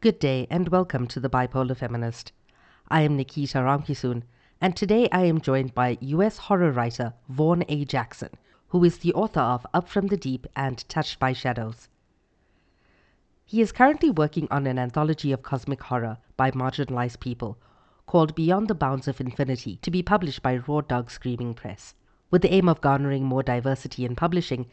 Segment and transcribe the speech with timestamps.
[0.00, 2.30] Good day and welcome to the Bipolar Feminist.
[2.88, 4.22] I am Nikita Ramkisoon,
[4.60, 7.84] and today I am joined by US horror writer Vaughn A.
[7.84, 8.30] Jackson,
[8.68, 11.88] who is the author of Up from the Deep and Touched by Shadows.
[13.44, 17.58] He is currently working on an anthology of cosmic horror by marginalized people
[18.06, 21.96] called Beyond the Bounds of Infinity to be published by Raw Dog Screaming Press.
[22.30, 24.66] With the aim of garnering more diversity in publishing,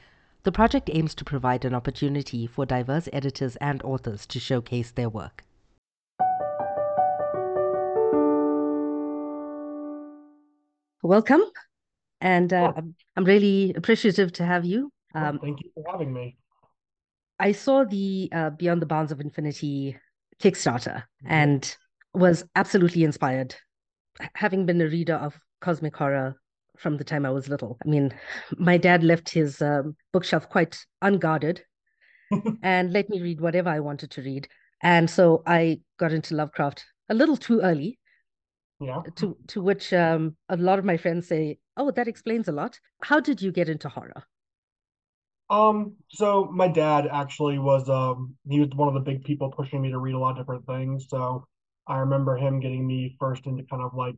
[0.45, 5.09] the project aims to provide an opportunity for diverse editors and authors to showcase their
[5.09, 5.43] work.
[11.01, 11.41] Welcome,
[12.21, 14.91] and uh, Oh, I'm I'm really appreciative to have you.
[15.15, 16.37] Um, thank you for having me.
[17.39, 19.97] I saw the uh, Beyond the Bounds of Infinity
[20.39, 21.27] Kickstarter Mhm.
[21.27, 21.77] and
[22.13, 23.55] was absolutely inspired.
[24.35, 26.35] Having been a reader of cosmic horror
[26.77, 28.13] from the time I was little, I mean,
[28.57, 31.63] my dad left his um, bookshelf quite unguarded
[32.61, 34.47] and let me read whatever I wanted to read.
[34.81, 37.99] And so I got into Lovecraft a little too early,
[38.79, 39.03] Yeah.
[39.15, 42.79] to to which um, a lot of my friends say, "Oh, that explains a lot."
[43.01, 44.25] How did you get into horror?
[45.49, 49.81] Um, so my dad actually was um he was one of the big people pushing
[49.81, 51.07] me to read a lot of different things.
[51.09, 51.45] So
[51.87, 54.15] I remember him getting me first into kind of like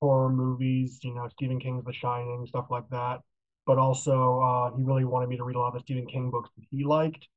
[0.00, 3.20] horror movies, you know, Stephen King's The Shining, stuff like that.
[3.66, 6.30] But also uh he really wanted me to read a lot of the Stephen King
[6.30, 7.28] books that he liked.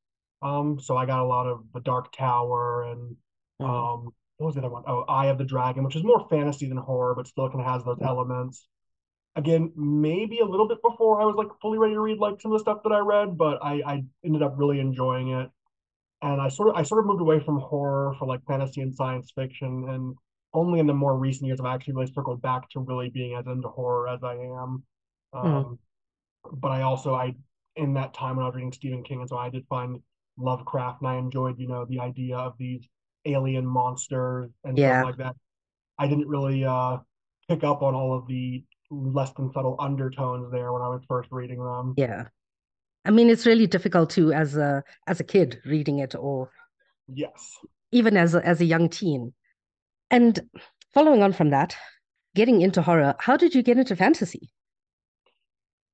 [0.41, 3.15] Um, so I got a lot of The Dark Tower and
[3.59, 4.83] Mm, um what was the other one?
[4.87, 7.67] Oh, Eye of the Dragon, which is more fantasy than horror, but still kind of
[7.67, 8.67] has those elements.
[9.35, 12.51] again, maybe a little bit before I was like fully ready to read like some
[12.51, 15.49] of the stuff that I read, but I, I ended up really enjoying it.
[16.21, 18.93] And I sort of I sort of moved away from horror for like fantasy and
[18.95, 20.15] science fiction, and
[20.53, 23.35] only in the more recent years have I actually really circled back to really being
[23.35, 24.83] as into horror as I am.
[25.43, 25.79] mm, Um,
[26.53, 27.35] but I also I
[27.75, 30.01] in that time when I was reading Stephen King, and so I did find
[30.37, 32.87] Lovecraft, and I enjoyed you know the idea of these
[33.25, 35.35] alien monsters and stuff like that.
[35.99, 36.99] I didn't really uh
[37.49, 41.29] pick up on all of the less than subtle undertones there when I was first
[41.31, 41.97] reading them.
[41.97, 42.27] yeah.
[43.05, 46.51] I mean, it's really difficult to as a as a kid reading it, or
[47.07, 47.59] Yes.
[47.91, 49.33] even as a, as a young teen.
[50.11, 50.47] And
[50.93, 51.75] following on from that,
[52.35, 54.51] getting into horror, how did you get into fantasy?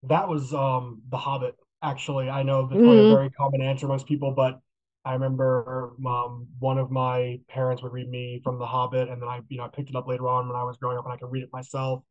[0.03, 2.29] That was um The Hobbit, actually.
[2.29, 4.59] I know that's probably a Mm, very common answer most people, but
[5.05, 9.29] I remember um one of my parents would read me from The Hobbit and then
[9.29, 11.13] I, you know, I picked it up later on when I was growing up and
[11.13, 12.03] I could read it myself.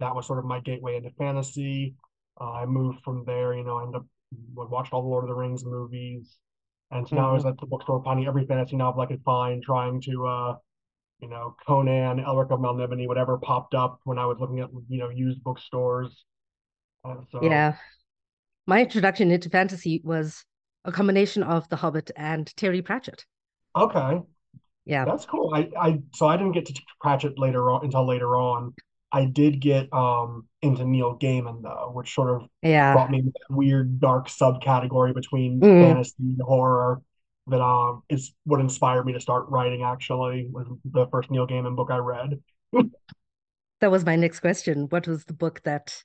[0.00, 1.94] That was sort of my gateway into fantasy.
[2.40, 4.06] Uh, I moved from there, you know, I ended up
[4.54, 6.38] watched all the Lord of the Rings movies.
[6.90, 7.34] And so now I mm.
[7.34, 10.56] was at the bookstore finding every fantasy novel I could find, trying to uh
[11.22, 14.98] you know, Conan, Elric of Melniboné, whatever popped up when I was looking at, you
[14.98, 16.24] know, used bookstores.
[17.04, 17.76] Uh, so, Yeah,
[18.66, 20.44] my introduction into fantasy was
[20.84, 23.24] a combination of The Hobbit and Terry Pratchett.
[23.74, 24.20] okay,
[24.84, 25.52] Yeah, that's cool.
[25.54, 28.74] I, I, so I didn't get to Pratchett later on until later on.
[29.12, 32.94] I did get um into Neil Gaiman though, which sort of yeah.
[32.94, 35.80] brought me into that weird dark subcategory between Mm.
[35.86, 37.02] fantasy and horror
[37.48, 41.76] that um is what inspired me to start writing actually was the first Neil Gaiman
[41.76, 42.40] book I read.
[43.80, 44.86] That was my next question.
[44.90, 46.00] What was the book that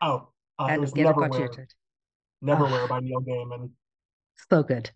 [0.00, 0.28] Oh,
[0.60, 1.74] uh, it was get got you Neverwhere, it?
[2.44, 3.70] Neverwhere Ah, by Neil Gaiman.
[4.48, 4.88] so good.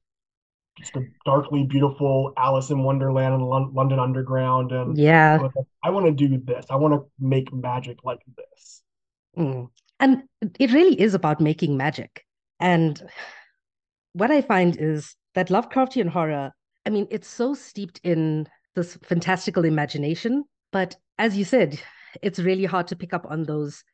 [0.78, 4.70] just a darkly beautiful Alice in Wonderland and Lon- London Underground.
[4.70, 5.36] And Yeah.
[5.42, 5.50] like,
[5.82, 6.64] I want to do this.
[6.70, 8.82] I want to make magic like this.
[9.36, 9.68] Mm.
[9.98, 10.22] And
[10.60, 12.24] it really is about making magic.
[12.60, 13.02] And
[14.12, 16.52] what I find is that Lovecraftian horror,
[16.86, 21.80] I mean, it's so steeped in this fantastical imagination, but as you said,
[22.22, 23.84] it's really hard to pick up on those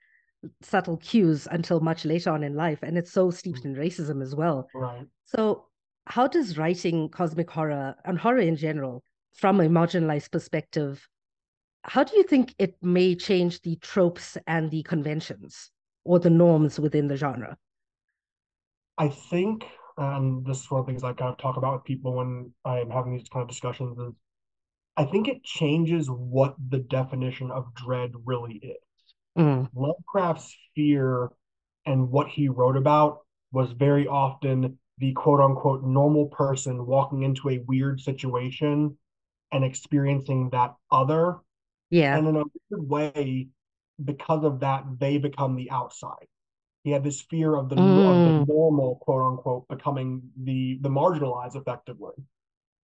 [0.62, 2.78] subtle cues until much later on in life.
[2.82, 4.68] And it's so steeped in racism as well.
[4.74, 5.06] Right.
[5.26, 5.66] So,
[6.06, 9.02] how does writing cosmic horror and horror in general,
[9.34, 11.06] from a marginalized perspective,
[11.82, 15.70] how do you think it may change the tropes and the conventions
[16.04, 17.56] or the norms within the genre?
[18.96, 19.64] I think,
[19.98, 22.52] and this is one of the things I kind of talk about with people when
[22.64, 24.14] I'm having these kind of discussions, is
[24.96, 29.14] I think it changes what the definition of dread really is.
[29.36, 31.30] Mm, Lovecraft's fear
[31.86, 33.20] and what he wrote about
[33.52, 38.96] was very often the quote unquote normal person walking into a weird situation
[39.52, 41.36] and experiencing that other
[41.90, 42.16] yeah.
[42.16, 43.48] and in a weird way,
[44.04, 46.26] because of that, they become the outside.
[46.88, 50.88] He had this fear of the of the Mm, normal, quote unquote, becoming the the
[50.88, 52.14] marginalized effectively.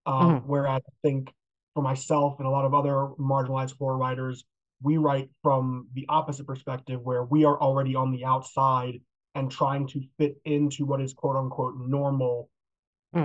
[0.05, 1.33] Um, mm, whereas I think
[1.73, 4.45] for myself and a lot of other marginalized horror writers,
[4.81, 9.01] we write from the opposite perspective where we are already on the outside
[9.35, 12.49] and trying to fit into what is quote unquote normal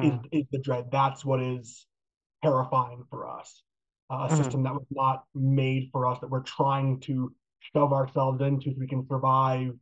[0.03, 0.91] is mm, is the dread.
[0.91, 1.87] That's what is
[2.43, 3.63] terrifying for us.
[4.11, 4.37] Uh, a Mhm.
[4.37, 7.35] system that was not made for us, that we're trying to
[7.75, 9.73] shove ourselves into so we can survive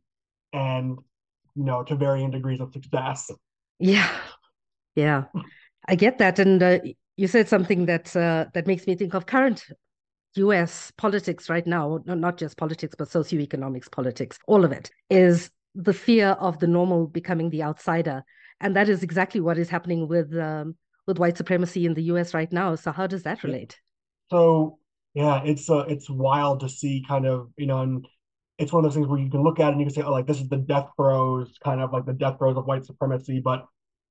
[0.53, 0.97] and,
[1.55, 3.31] you know, to varying degrees of success.
[3.79, 4.09] Yeah,
[4.95, 5.25] yeah,
[5.87, 6.39] I get that.
[6.39, 6.79] And uh,
[7.17, 9.63] you said something that uh, that makes me think of current
[10.35, 15.49] US politics right now, no- not just politics, but socioeconomics politics, all of it is
[15.75, 18.23] the fear of the normal becoming the outsider.
[18.61, 20.75] And that is exactly what is happening with um,
[21.07, 22.75] with white supremacy in the US right now.
[22.75, 23.79] So how does that relate?
[24.29, 24.79] So
[25.13, 28.05] yeah, it's uh, it's wild to see kind of, you know, and
[28.59, 30.03] it's one of those things where you can look at it and you can say,
[30.03, 32.85] oh, like this is the death throes, kind of like the death throes of white
[32.85, 33.65] supremacy, but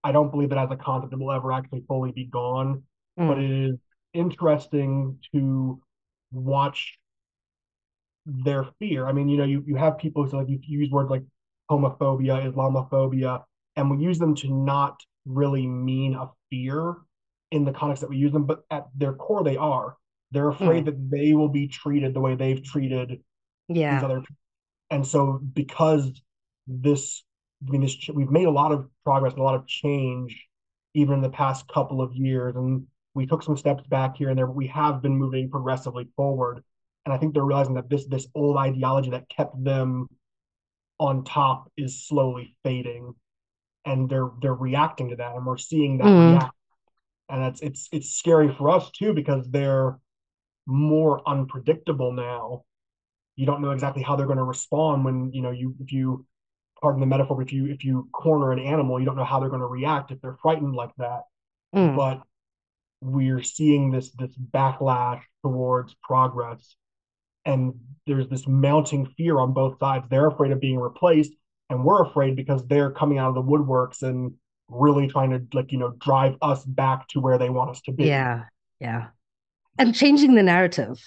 [0.04, 2.84] I don't believe that as a concept it will ever actually fully be gone.
[3.26, 3.76] But Mm, it is
[4.14, 5.82] interesting to
[6.32, 6.98] watch
[8.26, 9.06] their fear.
[9.06, 11.22] I mean, you know, you, you have people who like you use words like
[11.70, 13.42] homophobia, Islamophobia,
[13.76, 16.96] and we use them to not really mean a fear
[17.50, 19.96] in the context that we use them, but at their core they are.
[20.30, 23.22] They're afraid mm, that they will be treated the way they've treated
[23.68, 24.22] yeah, other
[24.90, 26.20] and so because
[26.66, 27.22] this
[27.66, 30.46] I mean this we've made a lot of progress and a lot of change
[30.94, 34.38] even in the past couple of years and we took some steps back here and
[34.38, 36.62] there but we have been moving progressively forward.
[37.04, 40.08] And I think they're realizing that this this old ideology that kept them
[40.98, 43.14] on top is slowly fading
[43.84, 46.54] and they're they're reacting to that and we're seeing that mm, react.
[47.28, 49.98] And it's it's it's scary for us too because they're
[50.66, 52.64] more unpredictable now
[53.38, 56.26] you don't know exactly how they're going to respond when you know you if you
[56.80, 59.38] pardon the metaphor but if you if you corner an animal you don't know how
[59.38, 61.22] they're going to react if they're frightened like that
[61.74, 62.20] mm, but
[63.00, 66.74] we're seeing this this backlash towards progress
[67.44, 67.74] and
[68.06, 71.32] there's this mounting fear on both sides they're afraid of being replaced
[71.70, 74.34] and we're afraid because they're coming out of the woodworks and
[74.68, 77.92] really trying to like you know drive us back to where they want us to
[77.92, 78.44] be yeah,
[78.80, 79.06] yeah.
[79.78, 81.00] And changing the narrative.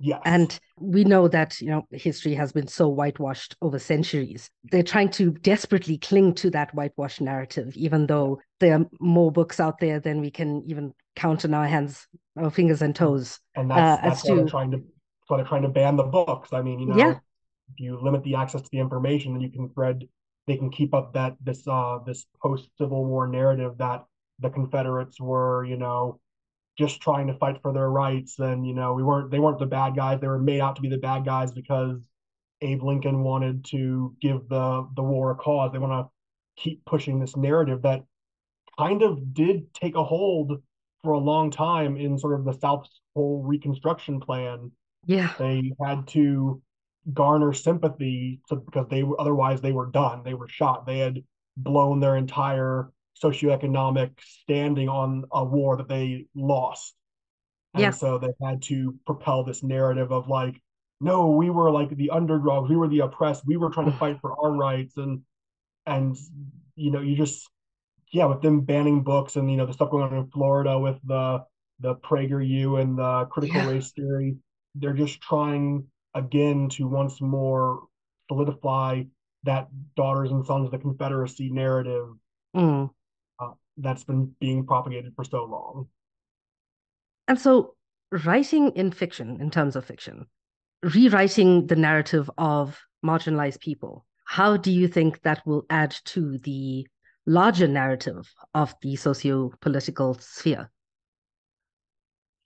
[0.00, 0.20] Yes.
[0.24, 4.50] And we know that, you know, history has been so whitewashed over centuries.
[4.70, 9.60] They're trying to desperately cling to that whitewashed narrative, even though there are more books
[9.60, 12.06] out there than we can even count on our hands,
[12.36, 15.28] our fingers and toes, and uh, that's as that's why they're to, trying to that's
[15.28, 16.52] why they're trying to ban the books.
[16.52, 17.10] I mean you yeah, know
[17.72, 20.08] if you limit the access to the information, then you can thread
[20.46, 24.04] they can keep up that this uh this post Civil War narrative that
[24.40, 26.18] the Confederates were, you know,
[26.78, 29.66] just trying to fight for their rights and you know, we weren't they weren't the
[29.66, 30.20] bad guys.
[30.20, 32.00] They were made out to be the bad guys because
[32.62, 35.72] Abe Lincoln wanted to give the the war a cause.
[35.72, 38.04] They want to keep pushing this narrative that
[38.78, 40.62] kind of did take a hold
[41.02, 44.70] for a long time in sort of the South's whole Reconstruction plan
[45.06, 46.62] yeah, they had to
[47.12, 50.22] garner sympathy to, because they were otherwise they were done.
[50.22, 50.86] They were shot.
[50.86, 51.22] They had
[51.56, 52.92] blown their entire
[53.22, 56.94] socioeconomic standing on a war that they lost.
[57.74, 60.60] And yeah, so they had to propel this narrative of like,
[61.00, 64.18] no, we were like the underdogs, we were the oppressed, we were trying to fight
[64.20, 64.96] for our rights.
[64.96, 65.22] And
[65.86, 66.16] and
[66.74, 67.48] you know, you just
[68.12, 70.98] yeah, with them banning books and you know the stuff going on in Florida with
[71.04, 71.44] the
[71.78, 73.70] the PragerU and the critical yeah.
[73.70, 74.36] race theory,
[74.74, 77.84] they're just trying again to once more
[78.28, 79.02] solidify
[79.44, 82.08] that daughters and sons of the Confederacy narrative
[82.54, 82.90] Mm.
[83.82, 85.88] That's been being propagated for so long.
[87.28, 87.74] And so
[88.10, 90.26] writing in fiction, in terms of fiction,
[90.82, 96.86] rewriting the narrative of marginalized people, how do you think that will add to the
[97.26, 100.70] larger narrative of the socio-political sphere?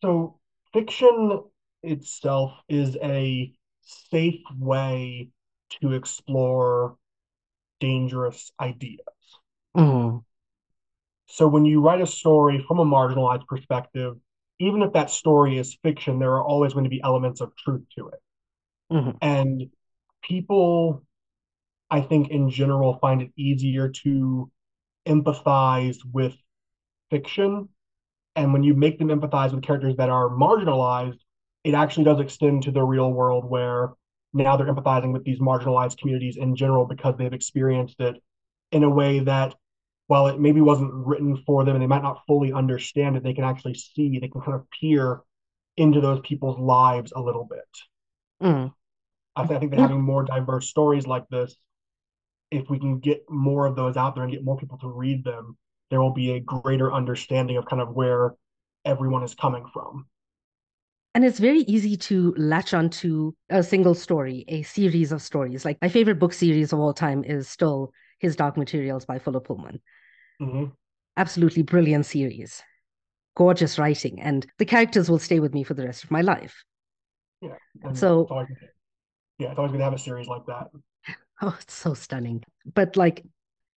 [0.02, 0.38] So
[0.72, 1.42] fiction
[1.82, 5.30] itself is a safe way
[5.80, 6.96] to explore
[7.80, 9.00] dangerous ideas.
[9.76, 10.24] Mm,
[11.36, 14.16] So when you write a story from a marginalized perspective,
[14.60, 17.84] even if that story is fiction, there are always going to be elements of truth
[17.98, 18.20] to it.
[18.90, 19.70] mhm, And
[20.22, 21.02] people,
[21.90, 24.50] I think, in general, find it easier to
[25.08, 26.36] empathize with
[27.10, 27.70] fiction.
[28.36, 31.18] And when you make them empathize with characters that are marginalized,
[31.64, 33.94] it actually does extend to the real world where
[34.34, 38.16] now they're empathizing with these marginalized communities in general because they've experienced it
[38.72, 39.54] in a way that
[40.06, 43.34] while it maybe wasn't written for them and they might not fully understand it, they
[43.34, 45.22] can actually see, they can kind of peer
[45.76, 47.68] into those people's lives a little bit.
[48.40, 48.74] mm.
[49.36, 49.80] I, th- I think that Yeah.
[49.80, 51.56] having more diverse stories like this,
[52.50, 55.24] if we can get more of those out there and get more people to read
[55.24, 55.58] them,
[55.90, 58.34] there will be a greater understanding of kind of where
[58.84, 60.06] everyone is coming from.
[61.14, 65.64] And it's very easy to latch onto a single story, a series of stories.
[65.64, 69.46] Like my favorite book series of all time is still His Dark Materials by Philip
[69.46, 69.80] Pullman.
[70.40, 70.64] Mm-hmm.
[71.16, 72.62] Absolutely brilliant series.
[73.36, 76.64] gorgeous writing, and the characters will stay with me for the rest of my life.
[77.40, 77.56] Yeah.
[77.82, 78.46] And So, I
[79.38, 80.68] yeah, it's always good to have a series like that.
[81.42, 82.42] oh, it's so stunning.
[82.74, 83.24] But like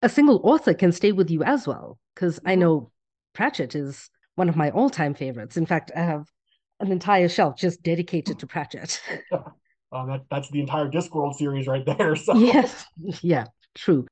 [0.03, 2.61] a single author can stay with you as well, because I Mhm.
[2.61, 2.91] know
[3.35, 5.57] Pratchett is one of my all-time favorites.
[5.57, 6.27] In fact, I have
[6.81, 9.01] an entire shelf just dedicated to Pratchett.
[9.33, 9.39] Uh,
[10.07, 12.15] that that's the entire Discworld series right there.
[12.17, 12.85] So Yes,
[13.23, 14.07] yeah, true.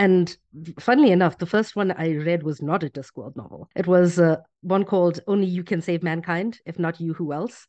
[0.00, 0.34] And
[0.80, 3.68] funnily enough, the first one I read was not a Discworld novel.
[3.76, 7.66] It was uh, one called Only You Can Save Mankind, If Not You, Who Else?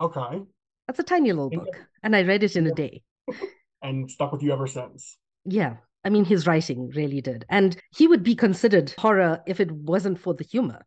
[0.00, 0.42] okay,
[0.86, 3.02] That's a tiny little book, and I read it in a day.
[3.82, 5.18] and stuck with you ever since.
[5.44, 7.44] Yeah, I mean, his writing really did.
[7.48, 10.82] And he would be considered horror if it wasn't for the humor.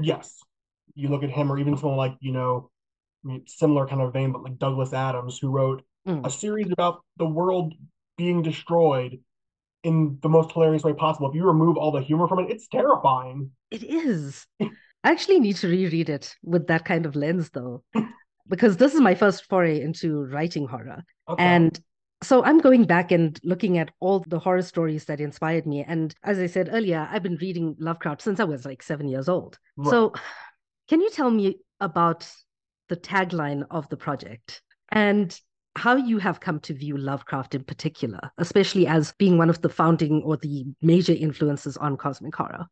[0.00, 0.38] Yes,
[0.94, 2.70] you look at him, or even someone like you know,
[3.24, 6.26] I mean, similar kind of vein, but like Douglas Adams, who wrote Mm.
[6.26, 7.74] a series about the world
[8.16, 9.20] being destroyed
[9.84, 11.28] in the most hilarious way possible.
[11.28, 13.50] If you remove all the humor from it, it's terrifying.
[13.70, 14.46] It is.
[14.60, 14.68] I
[15.04, 17.84] actually need to reread it with that kind of lens, though,
[18.48, 21.04] because this is my first foray into writing horror.
[21.28, 21.42] Okay.
[21.42, 21.80] And
[22.22, 25.84] so I'm going back and looking at all the horror stories that inspired me.
[25.86, 29.28] And as I said earlier, I've been reading Lovecraft since I was like seven years
[29.28, 29.58] old.
[29.76, 29.90] Right.
[29.90, 30.12] So
[30.88, 32.28] can you tell me about
[32.88, 35.38] the tagline of the project and
[35.78, 39.68] how you have come to view Lovecraft in particular, especially as being one of the
[39.68, 42.66] founding or the major influences on cosmic horror?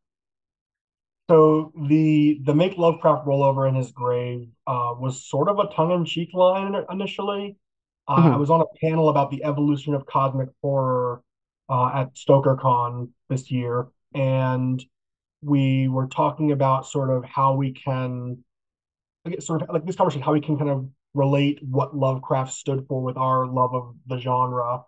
[1.30, 5.66] So the the make Lovecraft roll over in his grave uh, was sort of a
[5.74, 7.56] tongue-in-cheek line initially.
[8.06, 8.34] Uh, Mhm.
[8.34, 11.22] I was on a panel about the evolution of cosmic horror
[11.68, 14.84] uh, at StokerCon this year, and
[15.42, 18.44] we were talking about sort of how we can,
[19.26, 22.52] I guess, sort of like this conversation, how we can kind of relate what Lovecraft
[22.52, 24.82] stood for with our love of the genre.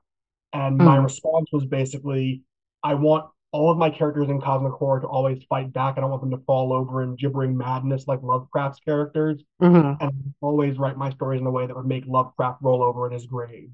[0.53, 1.05] And my Mm.
[1.05, 2.43] response was basically,
[2.83, 5.97] I want all of my characters in cosmic horror to always fight back.
[5.97, 9.43] I don't want them to fall over in gibbering madness like Lovecraft's characters.
[9.61, 9.97] Mhm.
[10.01, 13.13] And always write my stories in a way that would make Lovecraft roll over in
[13.13, 13.71] his grave,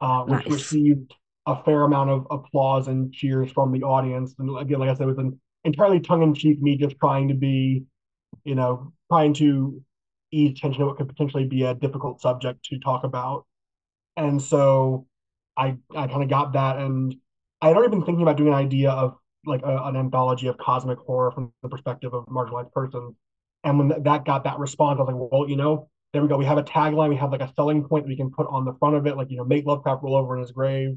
[0.00, 0.52] uh, which Nice.
[0.52, 1.14] received
[1.46, 4.34] a fair amount of applause and cheers from the audience.
[4.38, 7.84] And again, like I said, it was an entirely tongue-in-cheek, me just trying to be,
[8.44, 9.82] you know, trying to
[10.32, 13.46] ease tension to what could potentially be a difficult subject to talk about.
[14.16, 15.06] And so
[15.56, 17.14] I I kind of got that, and
[17.60, 20.58] I had already been thinking about doing an idea of like a, an anthology of
[20.58, 23.14] cosmic horror from the perspective of marginalized persons.
[23.64, 26.28] And when th- that got that response, I was like, well, you know, there we
[26.28, 26.36] go.
[26.36, 28.64] We have a tagline, we have like a selling point that we can put on
[28.64, 30.96] the front of it, like you know, make Lovecraft roll over in his grave.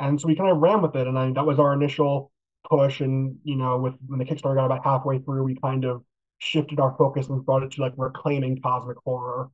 [0.00, 2.32] And so we kind of ran with it, and I, that was our initial
[2.68, 3.00] push.
[3.00, 6.02] And you know, with when the Kickstarter got about halfway through, we kind of
[6.38, 9.50] shifted our focus and brought it to like reclaiming cosmic horror.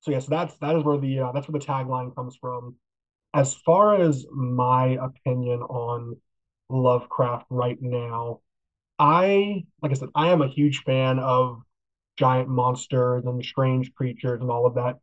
[0.00, 2.76] So yes, that's that is where the uh, that's where the tagline comes from.
[3.34, 6.16] As far as my opinion on
[6.68, 8.40] Lovecraft right now,
[8.98, 11.62] I like I said, I am a huge fan of
[12.16, 14.98] giant monsters and strange creatures and all of that,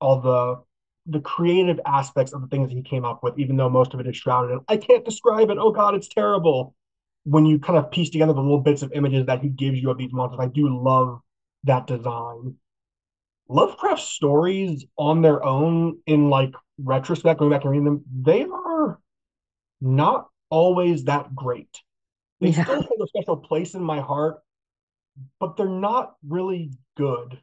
[0.00, 0.62] all the
[1.06, 4.06] the creative aspects of the things he came up with, even though most of it
[4.06, 5.58] is shrouded in I can't describe it.
[5.58, 6.74] Oh God, it's terrible.
[7.24, 9.90] When you kind of piece together the little bits of images that he gives you
[9.90, 11.20] of these monsters, I do love
[11.64, 12.56] that design.
[13.48, 18.98] Lovecraft stories on their own, in like retrospect, going back and reading them, they are
[19.80, 21.80] not always that great.
[22.40, 22.64] They Yeah.
[22.64, 24.42] still hold a special place in my heart,
[25.38, 27.40] but they're not really good.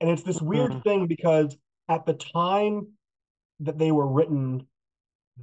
[0.00, 0.82] And it's this weird Mhm.
[0.84, 1.56] thing because
[1.88, 2.88] at the time
[3.60, 4.66] that they were written,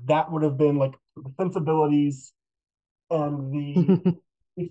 [0.06, 2.34] that would have been like the sensibilities
[3.10, 4.16] and the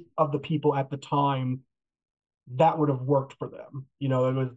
[0.19, 1.61] of the people at the time
[2.57, 3.87] that would have worked for them.
[3.99, 4.49] You know, it was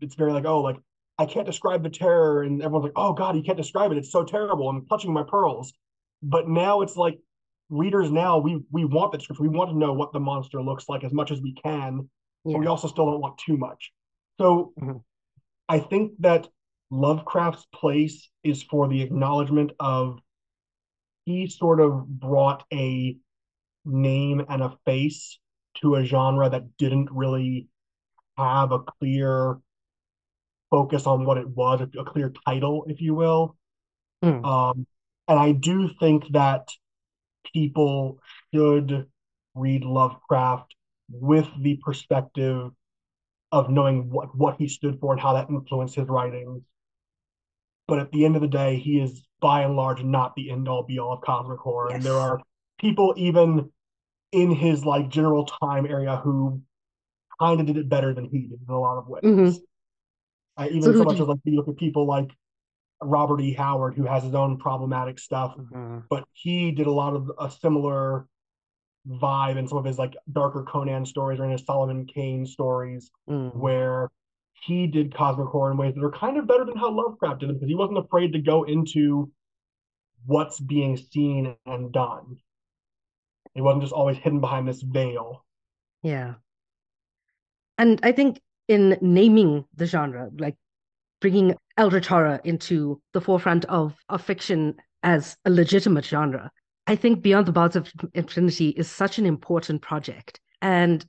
[0.00, 0.76] it's very like, oh, like
[1.18, 3.98] I can't describe the terror, and everyone's like, oh God, you can't describe it.
[3.98, 4.68] It's so terrible.
[4.68, 5.72] I'm clutching my pearls.
[6.22, 7.18] But now it's like
[7.68, 9.50] readers now we we want the description.
[9.50, 12.08] We want to know what the monster looks like as much as we can,
[12.44, 13.92] but we also still don't want too much.
[14.38, 15.02] So Mhm.
[15.68, 16.48] I think that
[16.90, 20.20] Lovecraft's place is for the acknowledgement of
[21.24, 23.16] he sort of brought a
[23.86, 25.38] name and a face
[25.80, 27.68] to a genre that didn't really
[28.36, 29.58] have a clear
[30.70, 33.56] focus on what it was, a, clear title, if you will.
[34.24, 34.44] Mm.
[34.44, 34.86] Um,
[35.28, 36.68] and I do think that
[37.52, 38.18] people
[38.52, 39.06] should
[39.54, 40.74] read Lovecraft
[41.08, 42.70] with the perspective
[43.52, 46.62] of knowing what, what he stood for and how that influenced his writings.
[47.88, 50.68] But at the end of the day, he is by and large not the end
[50.68, 51.92] all be all of cosmic horror.
[51.92, 52.40] And there are
[52.78, 53.70] people even
[54.36, 56.60] in his like general time area who
[57.40, 59.22] kind of did it better than he did in a lot of ways.
[59.24, 59.58] Mhm.
[60.58, 62.30] Uh, even So so much do as like you look at people like
[63.02, 63.52] Robert E.
[63.52, 66.04] Howard, who has his own problematic stuff, Mhm.
[66.08, 68.28] but he did a lot of a similar
[69.08, 73.10] vibe in some of his like darker Conan stories or in his Solomon Kane stories,
[73.28, 73.54] Mm.
[73.56, 74.10] where
[74.52, 77.50] he did cosmic horror in ways that are kind of better than how Lovecraft did
[77.50, 79.30] it because he wasn't afraid to go into
[80.26, 82.38] what's being seen and done.
[83.56, 85.44] It wasn't just always hidden behind this veil.
[86.02, 86.34] Yeah.
[87.78, 90.56] And I think in naming the genre, like
[91.20, 96.50] bringing Eldritch horror into the forefront of, of fiction as a legitimate genre,
[96.86, 101.04] I think Beyond the Bounds of Infinity is such an important project and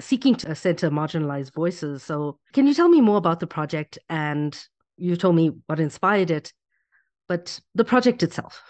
[0.00, 2.02] seeking to center marginalized voices.
[2.02, 3.98] So, can you tell me more about the project?
[4.08, 4.56] And
[4.96, 6.52] you told me what inspired it,
[7.28, 8.60] but the project itself.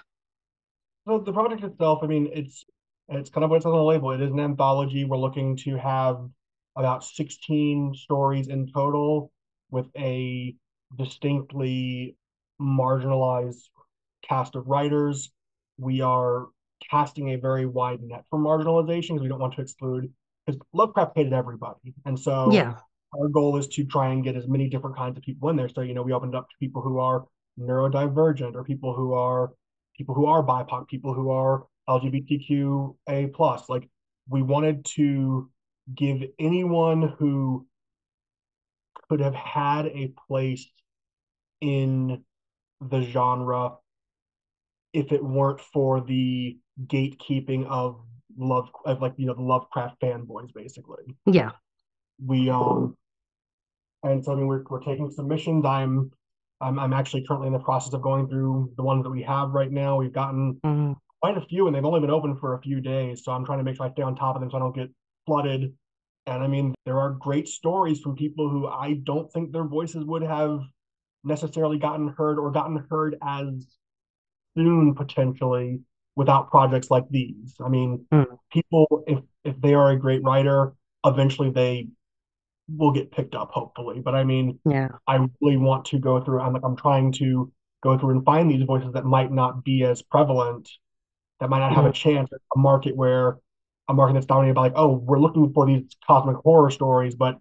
[1.07, 2.65] So the project itself, I mean, it's
[3.09, 4.13] it's kind of what it says on the label.
[4.13, 5.05] It is an anthology.
[5.05, 6.29] We're looking to have
[6.77, 9.33] about 16 stories in total
[9.71, 10.55] with a
[10.97, 12.17] distinctly
[12.61, 13.69] marginalized
[14.29, 15.31] cast of writers.
[15.79, 16.49] We are
[16.91, 20.13] casting a very wide net for marginalization because we don't want to exclude
[20.47, 21.95] because Lovecraft hated everybody.
[22.05, 22.75] And so Yeah.
[23.19, 25.69] our goal is to try and get as many different kinds of people in there.
[25.69, 27.27] So, you know, we opened up to people who are
[27.59, 29.53] neurodivergent or people who are
[29.97, 33.69] people who are BIPOC, people who are LGBTQA plus.
[33.69, 33.89] Like
[34.29, 35.51] we wanted to
[35.95, 37.67] give anyone who
[39.09, 40.69] could have had a place
[41.61, 42.23] in
[42.81, 43.73] the genre
[44.93, 48.01] if it weren't for the gatekeeping of
[48.37, 51.17] love of like you know the Lovecraft fanboys basically.
[51.27, 51.53] Yeah.
[52.25, 52.97] We um
[54.03, 55.65] and so I mean we're we're taking submissions.
[55.65, 56.11] I'm
[56.61, 59.51] I'm I'm actually currently in the process of going through the ones that we have
[59.51, 59.97] right now.
[59.97, 60.97] We've gotten Mm.
[61.21, 63.25] Quite a few and they've only been open for a few days.
[63.25, 64.75] So I'm trying to make sure I stay on top of them so I don't
[64.75, 64.91] get
[65.27, 65.73] flooded.
[66.27, 70.05] And I mean, there are great stories from people who I don't think their voices
[70.05, 70.61] would have
[71.25, 73.47] necessarily gotten heard or gotten heard as
[74.57, 75.81] soon potentially
[76.17, 77.55] without projects like these.
[77.65, 78.39] I mean, Mm.
[78.53, 81.89] people if if they are a great writer, eventually they
[82.69, 84.01] will get picked up, hopefully.
[84.01, 84.89] But I mean, Yeah.
[85.07, 86.41] I really want to go through.
[86.41, 87.51] I'm like I'm trying to
[87.83, 90.69] go through and find these voices that might not be as prevalent,
[91.41, 91.95] that might not have a Mm.
[91.95, 93.39] chance at a market where
[93.89, 97.39] a market that's dominated by like, oh, we're looking for these cosmic horror stories, but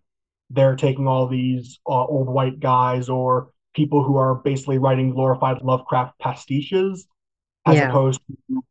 [0.50, 5.62] they're taking all these uh, old white guys or people who are basically writing glorified
[5.62, 7.06] Lovecraft pastiches,
[7.66, 7.90] as Yeah.
[7.90, 8.64] opposed to,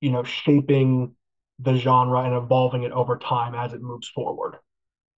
[0.00, 1.14] you know, shaping
[1.58, 4.56] the genre and evolving it over time as it moves forward.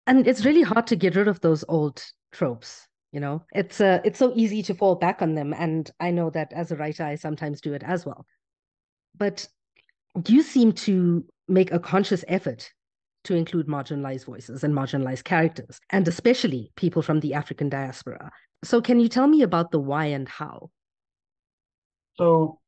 [0.08, 3.46] And it's really hard to get rid of those old tropes, you know?
[3.54, 6.72] It's uh, it's so easy to fall back on them, and I know that as
[6.72, 8.26] a writer, I sometimes do it as well.
[9.18, 9.48] But
[10.28, 12.72] you seem to make a conscious effort
[13.26, 18.32] to include marginalized voices and marginalized characters, and especially people from the African diaspora.
[18.64, 20.70] So can you tell me about the why and how?
[22.16, 22.60] So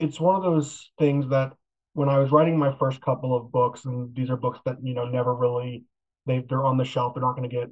[0.00, 1.52] it's one of those things that
[1.92, 4.94] when I was writing my first couple of books, and these are books that, you
[4.94, 5.84] know, never really
[6.26, 7.68] they they're on the shelf, they're not going to get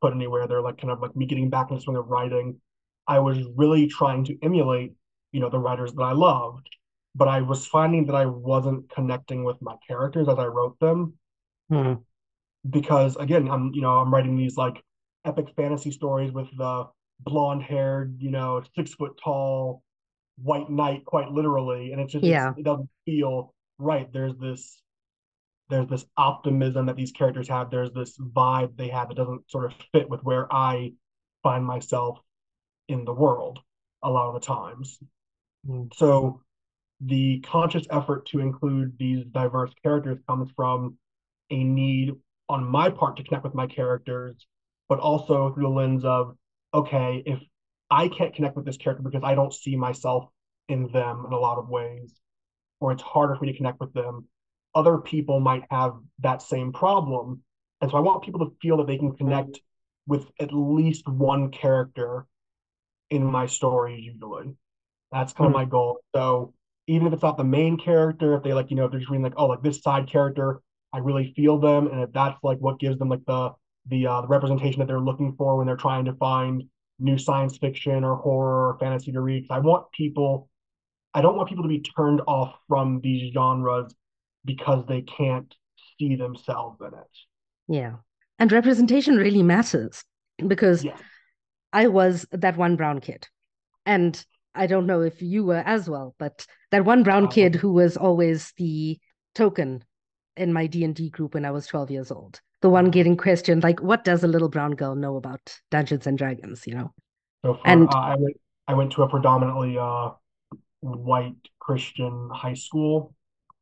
[0.00, 0.46] put anywhere.
[0.46, 2.60] They're like kind of like me getting back in the swing of writing.
[3.06, 4.92] I was really trying to emulate,
[5.32, 6.68] you know, the writers that I loved,
[7.14, 11.14] but I was finding that I wasn't connecting with my characters as I wrote them.
[11.70, 12.02] Mm.
[12.68, 14.82] because again, I'm, you know, I'm writing these like
[15.24, 16.86] epic fantasy stories with the
[17.20, 19.82] blonde haired, you know, six foot tall
[20.42, 24.12] white knight quite literally and it's just it's, it doesn't feel right.
[24.12, 24.82] There's this
[25.68, 27.70] there's this optimism that these characters have.
[27.70, 30.92] There's this vibe they have that doesn't sort of fit with where i
[31.42, 32.18] find myself
[32.88, 33.60] in the world
[34.02, 34.98] a lot of the times.
[35.68, 35.92] Mm.
[35.94, 36.40] so
[37.00, 40.96] the conscious effort to include these diverse characters comes from
[41.50, 42.12] a need
[42.48, 44.46] on my part to connect with my characters
[44.88, 46.36] but also through the lens of
[46.74, 47.40] okay if
[47.90, 50.28] I can't connect with this character because I don't see myself
[50.68, 52.14] in them in a lot of ways,
[52.80, 54.26] or it's harder for me to connect with them.
[54.74, 57.42] Other people might have that same problem.
[57.80, 59.60] And so I want people to feel that they can connect
[60.06, 62.26] with at least one character
[63.10, 64.54] in my story, usually.
[65.12, 65.54] That's kind of Mm.
[65.60, 65.98] my goal.
[66.14, 66.54] So
[66.90, 69.10] even if it's not the main character, if they like, you know, if they're just
[69.10, 70.60] reading like, oh, like this side character,
[70.92, 73.50] I really feel them, and if that's like what gives them like the
[73.86, 76.64] the uh, the representation that they're looking for when they're trying to find
[76.98, 79.46] new science fiction or horror or fantasy to read.
[79.50, 80.48] I want people,
[81.14, 83.94] I don't want people to be turned off from these genres
[84.44, 85.54] because they can't
[85.98, 87.14] see themselves in it.
[87.68, 87.94] Yeah.
[88.38, 90.04] And representation really matters
[90.46, 90.84] because.
[91.72, 93.28] I was that one brown kid.
[93.86, 94.12] And
[94.54, 97.72] I don't know if you were as well, but that one brown Uh, kid who
[97.72, 98.98] was always the
[99.34, 99.84] token
[100.36, 102.40] in my D&D group when I was 12 years old.
[102.62, 106.18] The one getting questioned like what does a little brown girl know about Dungeons and
[106.18, 106.92] Dragons, you know?
[107.44, 108.36] So for And uh, I went
[108.68, 110.10] I went to a predominantly uh
[110.80, 113.14] white Christian high school,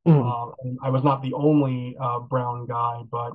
[0.06, 3.32] Mm, Uh, and I was not the only uh, brown guy, but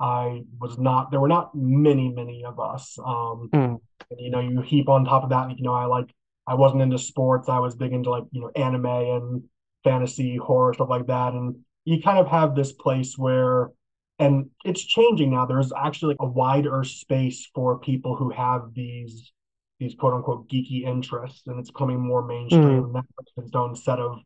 [0.00, 1.10] I was not.
[1.10, 2.98] There were not many, many of us.
[2.98, 3.78] Um, mm,
[4.10, 6.14] and, you know, you heap on top of that, you know, I like.
[6.46, 7.48] I wasn't into sports.
[7.48, 9.42] I was big into like you know anime and
[9.84, 11.32] fantasy horror stuff like that.
[11.32, 13.70] And you kind of have this place where,
[14.18, 15.46] and it's changing now.
[15.46, 19.32] There's actually like a wider space for people who have these
[19.78, 22.84] these quote unquote geeky interests, and it's becoming more mainstream.
[22.84, 22.92] mm.
[22.94, 24.18] That's its own set of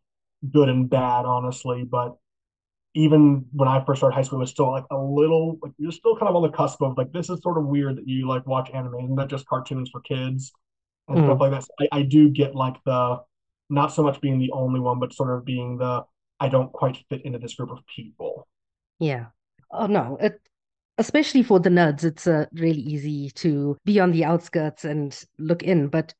[0.52, 1.84] good and bad, honestly.
[1.84, 2.16] But
[2.94, 5.92] even when I first started high school, it was still like a little like you're
[5.92, 8.28] still kind of on the cusp of like this is sort of weird that you
[8.28, 10.52] like watch anime and not just cartoons for kids
[11.10, 11.40] and stuff mm.
[11.40, 11.64] like that.
[11.64, 13.20] So I, I do get like the
[13.68, 16.04] not so much being the only one, but sort of being the
[16.40, 18.48] I don't quite fit into this group of people.
[18.98, 19.26] Yeah.
[19.70, 20.40] Oh no, it
[20.98, 25.62] especially for the nerds, it's uh, really easy to be on the outskirts and look
[25.62, 26.12] in, but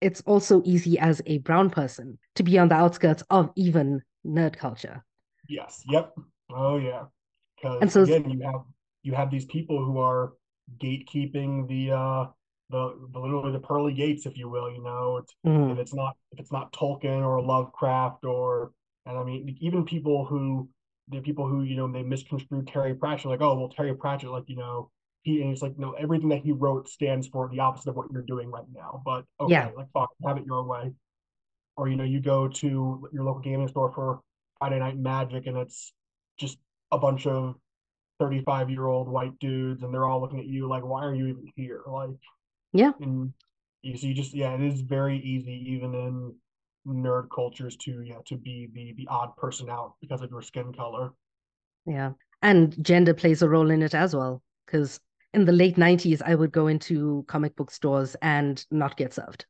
[0.00, 4.56] it's also easy as a brown person to be on the outskirts of even nerd
[4.56, 5.04] culture.
[5.48, 5.82] Yes.
[5.88, 6.14] Yep.
[6.52, 7.04] Oh yeah.
[7.62, 8.62] And Because so, again, you have
[9.02, 10.32] you have these people who are
[10.78, 12.26] gatekeeping the uh
[12.70, 14.70] the, the literally the pearly gates, if you will.
[14.70, 18.72] You know, it's, if mm, it's not if it's not Tolkien or Lovecraft or
[19.06, 20.68] and I mean even people who
[21.08, 24.44] the people who you know they misconstrued Terry Pratchett like oh well Terry Pratchett like
[24.48, 24.90] you know
[25.22, 28.10] he and it's like no everything that he wrote stands for the opposite of what
[28.12, 29.02] you're doing right now.
[29.04, 30.92] But yeah, okay, like fuck, have it your way.
[31.76, 34.20] Or you know you go to your local gaming store for
[34.58, 35.92] Friday Night Magic and it's
[36.38, 36.58] just
[36.92, 37.54] a bunch of
[38.18, 41.26] 35 year old white dudes and they're all looking at you like why are you
[41.28, 42.10] even here like
[42.72, 43.32] yeah, and
[43.82, 46.34] you so you just yeah it is very easy even in
[46.86, 50.72] nerd cultures to yeah to be the the odd person out because of your skin
[50.72, 51.10] color
[51.86, 52.12] yeah.
[52.42, 55.00] And gender plays a role in it as well, because
[55.34, 59.46] in the late 90s, I would go into comic book stores and not get served.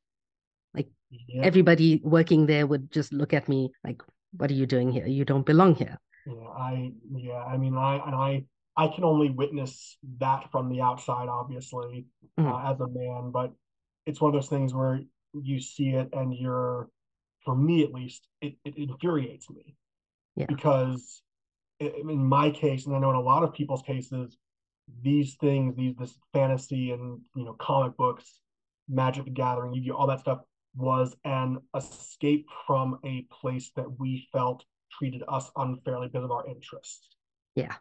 [0.75, 4.03] Like yep everybody working there would just look at me like,
[4.37, 5.07] what are you doing here?
[5.07, 5.99] You don't belong here.
[6.27, 8.45] yeah i yeah i mean i and i
[8.77, 12.07] i can only witness that from the outside obviously
[12.39, 13.53] Mm, uh, as a man but
[14.07, 15.01] it's one of those things where
[15.33, 16.89] you see it and you're
[17.45, 19.75] for me at least it, it infuriates me
[20.37, 21.23] yeah, because
[21.81, 24.37] in my case, and I know in a lot of people's cases,
[25.03, 28.41] these things, these this fantasy and you know comic books,
[28.89, 30.41] Magic the Gathering, Yu-Gi-Oh, all that stuff
[30.77, 36.47] was an escape from a place that we felt treated us unfairly because of our
[36.47, 37.17] interests.
[37.55, 37.75] yeah.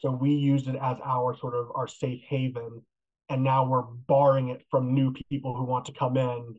[0.00, 2.82] So we used it as our sort of our safe haven,
[3.28, 6.54] and now we're barring it from new people who want to come in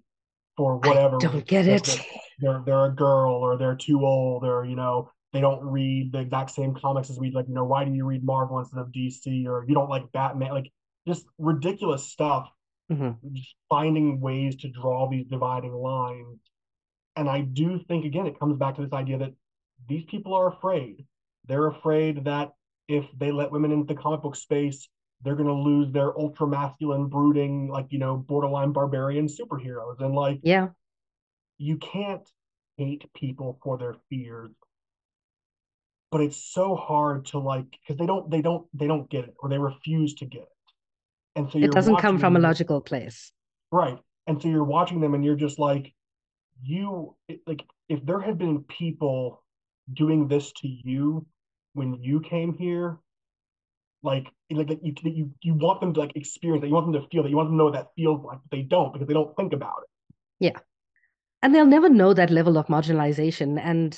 [0.58, 1.46] for I whatever don't reason.
[1.46, 2.00] get it.
[2.40, 6.20] they're, they're, a girl or they're too old or, you know, they don't read the
[6.20, 8.92] exact same comics as we like, you know, why do you read Marvel instead of
[8.92, 10.52] DC or you don't like Batman?
[10.52, 10.72] Like
[11.08, 12.50] just ridiculous stuff,
[12.92, 13.18] Mhm.
[13.34, 16.40] just finding ways to draw these dividing lines.
[17.16, 19.34] And I do think, again, it comes back to this idea that
[19.88, 21.06] these people are afraid.
[21.48, 22.52] They're afraid that
[22.88, 24.88] if they let women into the comic book space,
[25.24, 30.00] they're going to lose their ultra masculine, brooding, like, you know, borderline barbarian superheroes.
[30.00, 30.70] And like, Yeah,
[31.58, 32.28] you can't
[32.78, 34.52] hate people for their fears
[36.12, 39.34] but it's so hard to like because they don't they don't they don't get it
[39.40, 40.48] or they refuse to get it
[41.36, 43.32] and so it doesn't come from a logical place.
[43.72, 45.94] right and so you're watching them and you're just like
[46.62, 47.16] you
[47.48, 49.44] like if there had been people
[49.94, 51.26] doing this to you
[51.74, 52.98] when you came here
[54.04, 57.08] like like you you you want them to like experience that you want them to
[57.10, 59.08] feel that you want them to know what that feels like but they don't because
[59.08, 60.16] they don't think about it.
[60.40, 60.60] Yeah.
[61.44, 63.60] And they'll never know that level of marginalization.
[63.60, 63.98] And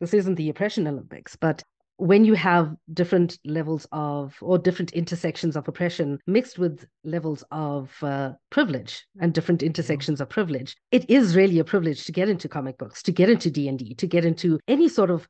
[0.00, 1.62] this isn't the oppression Olympics, but
[1.96, 7.92] when you have different levels of or different intersections of oppression mixed with levels of
[8.02, 12.48] uh, privilege and different intersections of privilege it is really a privilege to get into
[12.48, 15.26] comic books to get into d&d to get into any sort of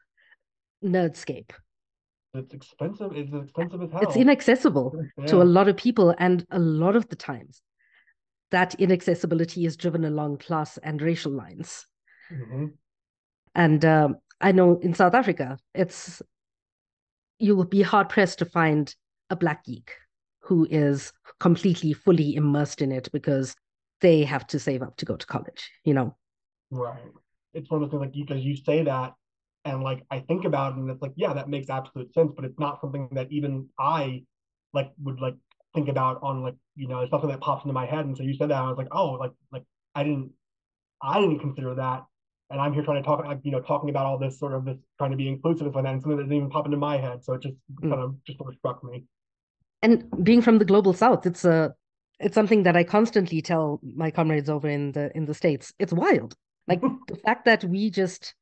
[0.85, 1.53] nerdscape
[2.35, 4.03] it's expensive it's expensive as hell.
[4.03, 4.93] it's inaccessible
[5.27, 7.63] to a lot of people and a lot of the times
[8.51, 11.87] that inaccessibility is driven along class and racial lines
[12.31, 12.67] mm-hmm.
[13.55, 16.23] and um, i know in south africa it's
[17.39, 18.95] you will be hard pressed to find
[19.31, 19.93] a black geek
[20.41, 23.55] who is completely fully immersed in it because
[24.01, 26.15] they have to save up to go to college you know
[26.71, 26.99] Right.
[27.55, 29.15] It's one of the things like you because you say that
[29.73, 32.45] and like I think about it and it's like, yeah, that makes absolute sense, but
[32.45, 34.25] it's not something that even I
[34.73, 35.37] like would like
[35.75, 38.07] think about on like, you know, it's something that pops into my head.
[38.07, 40.33] And so you said that, I was like, oh, like like I didn't
[41.03, 42.05] I didn't consider that.
[42.51, 44.65] And I'm here trying to talk like, you know, talking about all this sort of
[44.65, 46.99] this trying to be inclusive and that, and something that didn't even pop into my
[46.99, 47.25] head.
[47.25, 47.91] So it just Mm.
[47.91, 49.05] kind of just sort of struck me.
[49.83, 51.75] and being from the global south it's a
[52.21, 55.93] it's something that i constantly tell my comrades over in the in the states it's
[55.93, 56.35] wild
[56.67, 58.35] like the fact that we just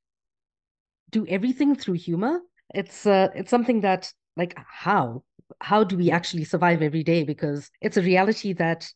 [1.10, 2.40] do everything through humor.
[2.74, 5.22] It's uh, it's something that like how
[5.60, 7.24] how do we actually survive every day?
[7.24, 8.88] Because it's a reality that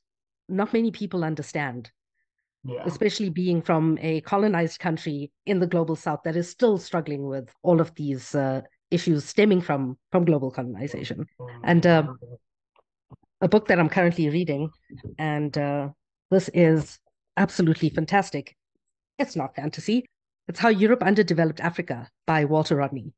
[0.49, 1.91] not many people understand,
[2.65, 2.83] Yeah.
[2.87, 7.49] especially being from a colonized country in the global south that is still struggling with
[7.63, 11.27] all of these uh, issues stemming from from global colonization.
[11.39, 12.05] Um, And uh,
[13.41, 14.71] a book that I'm currently reading,
[15.19, 15.89] and uh,
[16.31, 16.99] this is
[17.37, 18.57] absolutely fantastic.
[19.19, 20.07] It's not fantasy.
[20.49, 23.15] It's How Europe Underdeveloped Africa by Walter Rodney.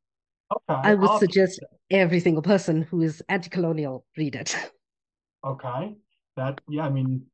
[0.51, 0.75] okay.
[0.83, 4.57] I would I'll suggest every single person who is anti-colonial read it.
[5.45, 5.97] Okay.
[6.37, 7.27] That yeah, I mean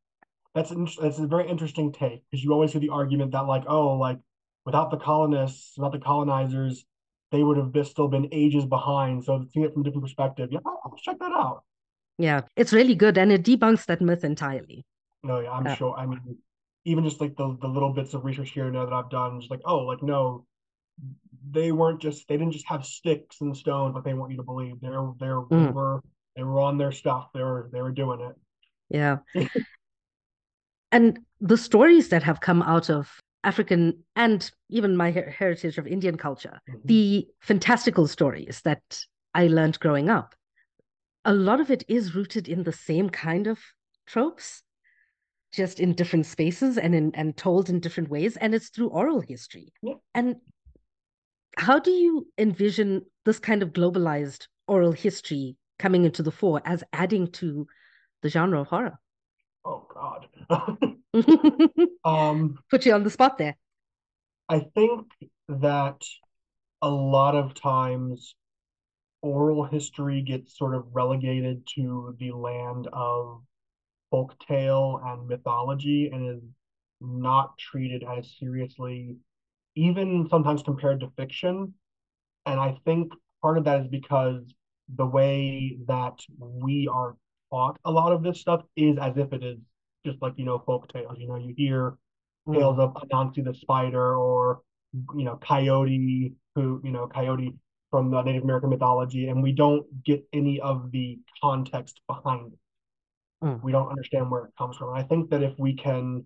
[0.55, 3.65] that's an, that's a very interesting take because you always hear the argument that like,
[3.69, 4.19] oh, like
[4.67, 6.87] without the colonists, without the colonizers,
[7.33, 9.25] they would have still been ages behind.
[9.25, 11.65] So seeing it from a different perspective, yeah, I'll, I'll check that out.
[12.19, 14.85] Yeah, it's really good and it debunks that myth entirely.
[15.23, 15.95] No, yeah, I'm Uh, sure.
[15.97, 16.39] I mean,
[16.89, 19.41] even just like the the little bits of research here and there that I've done,
[19.41, 20.47] just like, oh, like no,
[21.51, 24.43] they weren't just they didn't just have sticks and stones, but they want you to
[24.43, 25.73] believe they're they're they Mm.
[25.73, 26.03] were
[26.35, 27.29] they were on their stuff.
[27.35, 28.37] They were they were doing it.
[28.89, 29.19] Yeah.
[30.91, 35.87] And the stories that have come out of African and even my her- heritage of
[35.87, 36.81] Indian culture, Mhm.
[36.85, 38.83] the fantastical stories that
[39.35, 40.35] I learned growing up,
[41.25, 43.59] a lot of it is rooted in the same kind of
[44.07, 44.63] tropes,
[45.53, 49.21] just in different spaces and in and told in different ways, and it's through oral
[49.21, 49.73] history.
[49.83, 49.95] Yeah.
[50.15, 50.37] And
[51.57, 56.85] how do you envision this kind of globalized oral history coming into the fore as
[56.93, 57.67] adding to
[58.23, 58.99] the genre of horror?
[59.65, 60.29] Oh God.
[62.05, 63.57] Um, Put you on the spot there.
[64.49, 65.07] I think
[65.49, 66.03] that
[66.81, 68.35] a lot of times
[69.23, 73.43] oral history gets sort of relegated to the land of
[74.13, 76.43] folktale and mythology and is
[77.01, 79.17] not treated as seriously,
[79.77, 81.75] even sometimes compared to fiction.
[82.47, 84.43] And I think part of that is because
[84.97, 87.17] the way that we are
[87.53, 89.59] taught a lot of this stuff is as if it is
[90.05, 91.17] just like, you know, folk tales.
[91.19, 91.97] You know, you hear
[92.53, 94.61] tales Mm, of Anansi the spider or,
[95.17, 97.55] you know, Coyote, who, you know, Coyote
[97.91, 102.59] from the Native American mythology, and we don't get any of the context behind it.
[103.43, 104.91] Mm, We don't understand where it comes from.
[104.91, 106.25] And I think that if we can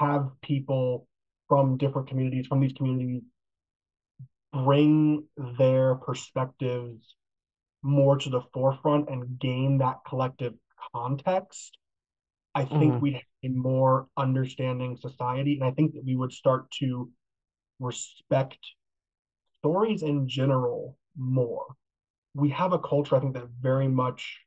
[0.00, 1.08] have people
[1.48, 3.22] from different communities, from these communities,
[4.52, 5.24] bring
[5.58, 7.14] their perspectives
[7.82, 10.54] more to the forefront and gain that collective
[10.94, 11.78] context,
[12.54, 15.54] I think mhm, we'd have a more understanding society.
[15.54, 17.10] And I think that we would start to
[17.80, 18.58] respect
[19.58, 21.66] stories in general more.
[22.34, 24.40] We have a culture, I think, that very much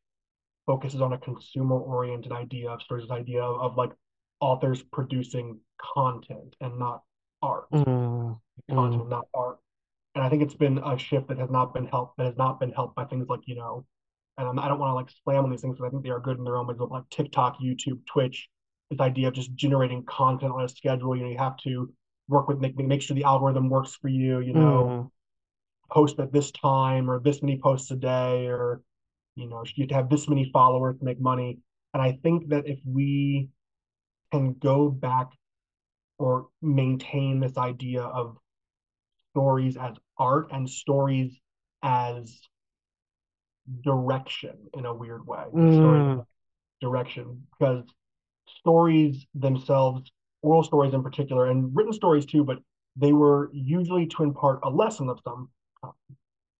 [0.65, 3.91] focuses on a consumer oriented idea of stories, idea of, of like
[4.39, 7.03] authors producing content and not
[7.41, 8.37] art mm,
[8.69, 9.09] content, mm.
[9.09, 9.57] not art.
[10.15, 12.59] And I think it's been a shift that has not been helped, that has not
[12.59, 13.85] been helped by things like, you know,
[14.37, 16.09] and I'm, I don't want to like slam on these things because I think they
[16.09, 18.47] are good in their own ways, but like TikTok, YouTube, Twitch,
[18.89, 21.15] this idea of just generating content on a schedule.
[21.15, 21.91] You know, you have to
[22.27, 24.39] work with make make sure the algorithm works for you.
[24.39, 25.09] You know, Mm,
[25.91, 28.81] post at this time or this many posts a day, or
[29.35, 31.59] you know, you have to have this many followers to make money.
[31.93, 33.49] And I think that if we
[34.31, 35.27] can go back
[36.17, 38.37] or maintain this idea of
[39.31, 41.39] stories as art and stories
[41.81, 42.41] as
[43.83, 45.43] direction in a weird way.
[45.53, 46.25] Mm,
[46.81, 47.83] direction because
[48.59, 52.59] stories themselves, oral stories in particular, and written stories too, but
[52.95, 55.49] they were usually to impart a lesson of some.
[55.81, 55.93] kind.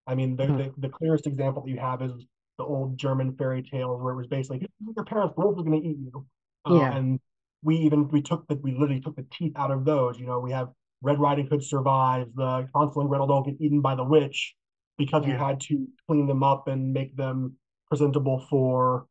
[0.06, 0.56] I mean, the, mm.
[0.58, 2.12] the, the clearest example that you have is
[2.58, 5.88] the old German fairy tales where it was basically your parents' wolf is going to
[5.88, 6.26] eat you,
[6.66, 6.96] uh, Yeah.
[6.96, 7.20] and
[7.62, 10.18] we even we took the we literally took the teeth out of those.
[10.18, 10.68] You know, we have
[11.02, 14.54] Red Riding Hood survives, the Hansel and Gretel don't get eaten by the witch
[14.98, 15.48] because we Yeah.
[15.48, 17.56] had to clean them up and make them
[17.88, 19.06] presentable for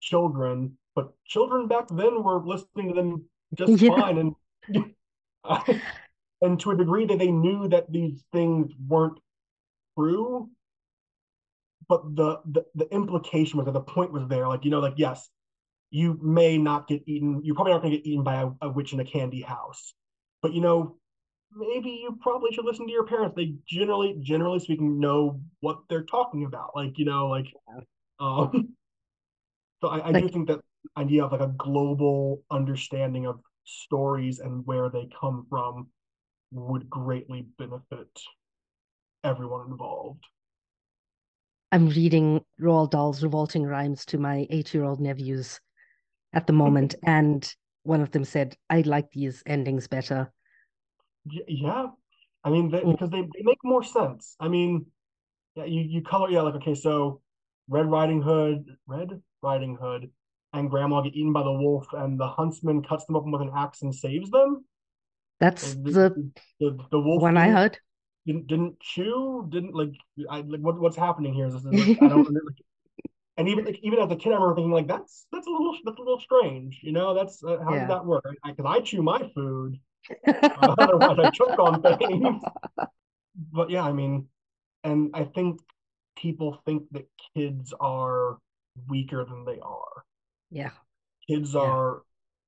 [0.00, 0.78] children.
[0.94, 3.88] But children back then were listening to them just Yeah.
[3.88, 4.34] fine, and
[6.42, 9.18] and to a degree that they knew that these things weren't
[9.98, 10.50] true
[11.88, 14.94] but the, the the implication was that the point was there like you know like
[14.96, 15.28] yes
[15.90, 18.68] you may not get eaten You probably aren't going to get eaten by a, a
[18.68, 19.94] witch in a candy house
[20.42, 20.96] but you know
[21.54, 23.36] maybe you probably should listen to your parents.
[23.36, 27.46] They generally generally speaking know what they're talking about like you know like
[28.20, 28.74] um
[29.80, 30.60] so i, I do think that
[30.96, 35.88] idea of like a global understanding of stories and where they come from
[36.52, 38.08] would greatly benefit
[39.24, 40.24] everyone involved
[41.74, 45.58] I'm reading Roald Dahl's Revolting Rhymes to my eight-year-old nephews
[46.32, 50.32] at the moment, and one of them said, I like these endings better.
[51.48, 51.88] Yeah
[52.44, 52.92] I mean, they, Mm.
[52.92, 54.36] because they, they make more sense.
[54.38, 54.86] I mean,
[55.56, 57.22] yeah, you, you color, yeah, like, okay, so
[57.68, 60.12] Red Riding Hood, Red Riding Hood
[60.52, 63.50] and Grandma get eaten by the wolf, and the huntsman cuts them open with an
[63.52, 64.64] axe and saves them.
[65.40, 67.80] That's The, the the, the wolf one I heard.
[68.26, 69.94] Didn't didn't chew, didn't like
[70.30, 72.26] I like what what's happening here is this like I don't
[73.36, 75.76] and even like even as a kid I remember thinking like that's that's a little
[75.84, 77.78] that's a little strange, you know, that's uh, how Yeah.
[77.78, 78.24] did that work?
[78.44, 79.78] Because I, chew my food,
[80.56, 82.44] uh, otherwise I choke on things.
[83.52, 84.28] But yeah, I mean,
[84.84, 85.60] and I think
[86.16, 88.38] people think that kids are
[88.88, 90.04] weaker than they are.
[90.50, 90.70] Yeah.
[91.28, 91.60] Kids Yeah.
[91.60, 92.02] are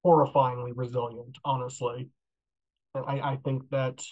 [0.05, 2.09] horrifyingly resilient, honestly.
[2.95, 4.05] And I, I think that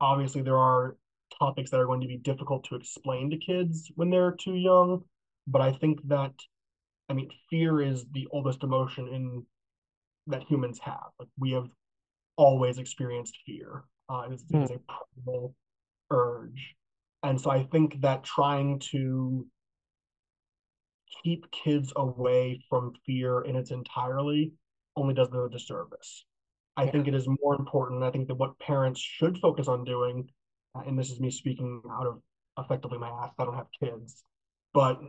[0.00, 0.96] obviously there are
[1.38, 5.02] topics that are going to be difficult to explain to kids when they're too young.
[5.46, 6.32] But I think that,
[7.08, 9.46] I mean, fear is the oldest emotion in
[10.26, 11.10] that humans have.
[11.18, 11.68] Like we have
[12.36, 13.84] always experienced fear.
[14.08, 14.80] Uh, it is, it is a
[15.24, 15.54] primal
[16.10, 16.74] urge.
[17.22, 19.46] And so I think that trying to
[21.22, 24.52] keep kids away from fear in its entirely
[24.96, 26.24] only does them a disservice.
[26.78, 26.92] I Yeah.
[26.92, 28.04] think it is more important.
[28.04, 30.30] I think that what parents should focus on doing,
[30.76, 32.22] uh, and this is me speaking out of
[32.56, 34.24] effectively my ass, I don't have kids,
[34.72, 35.02] but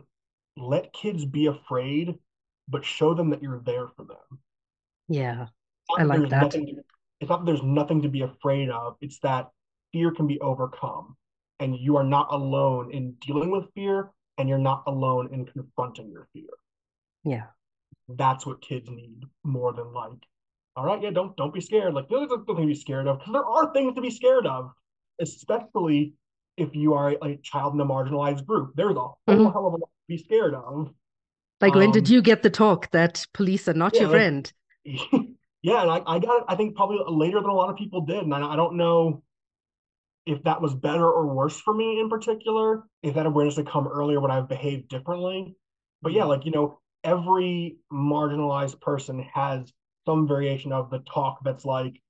[0.56, 2.18] let kids be afraid,
[2.66, 4.42] but show them that you're there for them.
[5.08, 5.46] Yeah.
[5.96, 6.42] I like that.
[6.42, 6.84] nothing to,
[7.20, 8.96] it's not that there's nothing to be afraid of.
[9.00, 9.50] It's that
[9.92, 11.16] fear can be overcome,
[11.60, 16.10] and you are not alone in dealing with fear, and you're not alone in confronting
[16.10, 16.50] your fear.
[17.22, 17.46] Yeah.
[18.08, 20.26] That's what kids need more than like,
[20.80, 21.92] all right, yeah, don't don't be scared.
[21.92, 24.70] Like there's nothing to be scared of because there are things to be scared of,
[25.20, 26.14] especially
[26.56, 28.72] if you are a, a child in a marginalized group.
[28.76, 29.52] There's a whole Mhm.
[29.52, 30.90] hell of a lot to be scared of.
[31.60, 34.16] Like when did Um, you get the talk that police are not yeah, your like-
[34.18, 34.52] friend?
[35.62, 38.00] yeah, and I, I got it, I think probably later than a lot of people
[38.00, 38.24] did.
[38.24, 39.22] And I, I don't know
[40.24, 43.86] if that was better or worse for me in particular, if that awareness had come
[43.86, 45.54] earlier when I've behaved differently.
[46.00, 49.70] But yeah, like, you know, every marginalized person has
[50.06, 52.00] some variation of the talk that's like,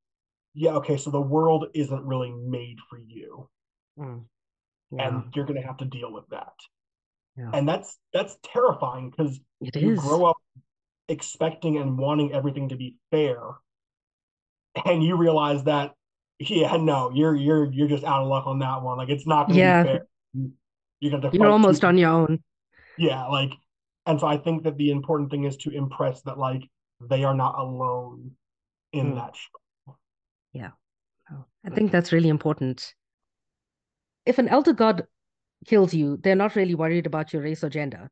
[0.55, 3.49] yeah, okay, so the world isn't really made for you.
[3.99, 4.25] Mm.
[4.93, 5.09] Yeah.
[5.09, 6.53] And you're gonna have to deal with that.
[7.37, 7.51] Yeah.
[7.55, 10.01] And that's that's terrifying because you is.
[10.01, 10.37] grow up
[11.09, 13.39] expecting and wanting everything to be fair
[14.85, 15.93] and you realize that
[16.39, 19.49] yeah no you're you're you're just out of luck on that one like it's not
[19.49, 19.83] going to Yeah.
[19.83, 20.07] be fair
[21.01, 22.39] you're to You're almost on your own.
[22.97, 23.53] yeah like
[24.07, 26.63] and so i think that the important thing is to impress that like
[27.01, 28.37] they are not alone
[28.93, 29.17] in Mm.
[29.17, 30.01] that struggle.
[31.33, 32.95] Oh, I think that's really important.
[34.27, 35.07] If an elder god
[35.67, 38.11] kills you, they're not really worried about your race or gender.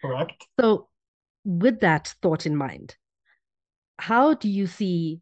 [0.00, 0.88] correct So,
[1.44, 2.96] with that thought in mind,
[3.98, 5.20] how do you see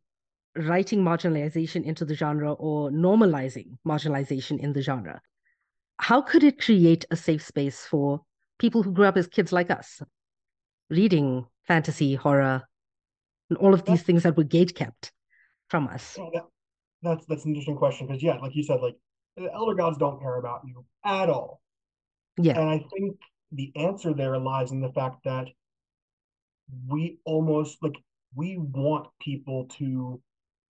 [0.56, 5.20] writing marginalization into the genre or normalizing marginalization in the genre?
[5.98, 8.22] How could it create a safe space for
[8.58, 10.02] people who grew up as kids like us,
[10.90, 12.62] reading fantasy, horror,
[13.50, 15.10] and all of these things that were gatekept
[15.68, 16.16] from us?
[16.18, 16.44] Yeah, that,
[17.02, 18.96] that's that's an interesting question because yeah like you said like
[19.36, 21.60] the elder gods don't care about you at all
[22.38, 23.16] Yeah, And I think
[23.52, 25.48] the answer there lies in the fact that
[26.88, 27.94] we almost like
[28.34, 30.20] we want people to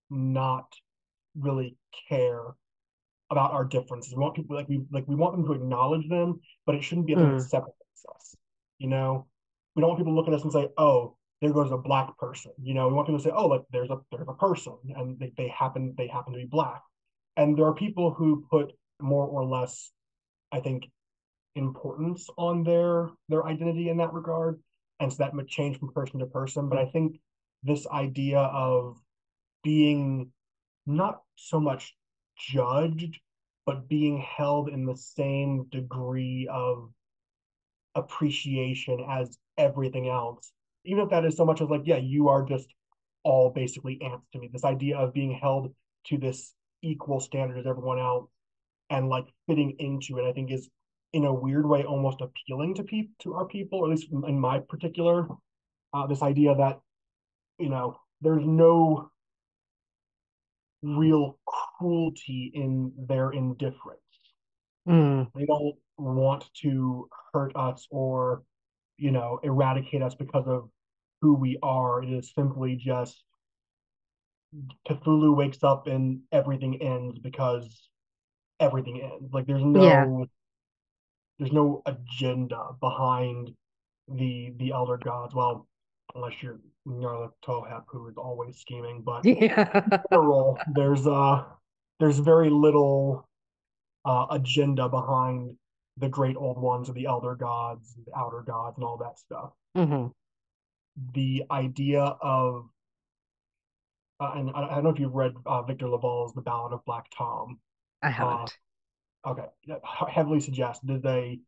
[0.09, 0.67] not
[1.35, 1.77] really
[2.09, 2.41] care
[3.31, 4.13] about our differences.
[4.13, 7.07] We want people like we like we want them to acknowledge them, but it shouldn't
[7.07, 7.49] be a thing that Mm.
[7.49, 8.35] separates us.
[8.77, 9.27] You know,
[9.75, 12.17] we don't want people to look at us and say, "Oh, there goes a black
[12.17, 14.77] person." You know, we want people to say, "Oh, like there's a there's a person,
[14.95, 16.81] and they, they happen they happen to be black."
[17.37, 19.91] And there are people who put more or less,
[20.51, 20.89] I think,
[21.55, 24.59] importance on their their identity in that regard,
[24.99, 26.69] and so that might change from person to person.
[26.69, 27.19] But I think
[27.63, 28.97] this idea of
[29.63, 30.31] being
[30.85, 31.95] not so much
[32.37, 33.19] judged,
[33.65, 36.91] but being held in the same degree of
[37.95, 40.51] appreciation as everything else,
[40.85, 42.67] even if that is so much as like, yeah, you are just
[43.23, 44.49] all basically ants to me.
[44.51, 45.73] This idea of being held
[46.07, 48.29] to this equal standard as everyone else
[48.89, 50.69] and like fitting into it, I think is
[51.13, 54.39] in a weird way almost appealing to people to our people, or at least in
[54.39, 55.27] my particular,
[55.93, 56.79] uh, this idea that
[57.57, 59.09] you know there's no
[60.83, 63.99] real cruelty in their indifference.
[64.87, 65.31] Mm.
[65.33, 68.43] They don't want to hurt us or,
[68.97, 70.69] you know, eradicate us because of
[71.25, 72.03] who we are.
[72.03, 73.23] It is simply just
[74.87, 77.89] Cthulhu wakes up and everything ends because
[78.59, 79.33] everything ends.
[79.33, 80.25] Like there's no Yeah.
[81.39, 83.51] there's no agenda behind
[84.07, 85.33] the the elder gods.
[85.33, 85.67] Well,
[86.13, 89.81] unless you're Nyarlathotep, who is always scheming, but Yeah.
[90.11, 91.43] general, there's uh
[91.99, 93.27] there's very little
[94.05, 95.57] uh, agenda behind
[95.97, 99.53] the great old ones or the elder gods, the outer gods, and all that stuff.
[99.75, 100.09] Mm-hmm.
[101.13, 102.69] The idea of
[104.19, 106.85] uh, and I, I, don't know if you've read uh, Victor LaValle's The Ballad of
[106.85, 107.59] Black Tom.
[108.01, 108.57] I haven't.
[109.25, 109.77] Uh, okay,
[110.09, 110.89] heavily suggested.
[110.89, 111.39] It is a,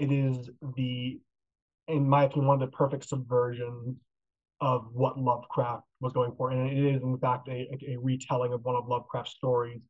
[0.00, 1.20] it is the,
[1.86, 3.96] in my opinion, one of the perfect subversions
[4.60, 8.52] of what Lovecraft was going for, and it is in fact a, a, a retelling
[8.52, 9.80] of one of Lovecraft's stories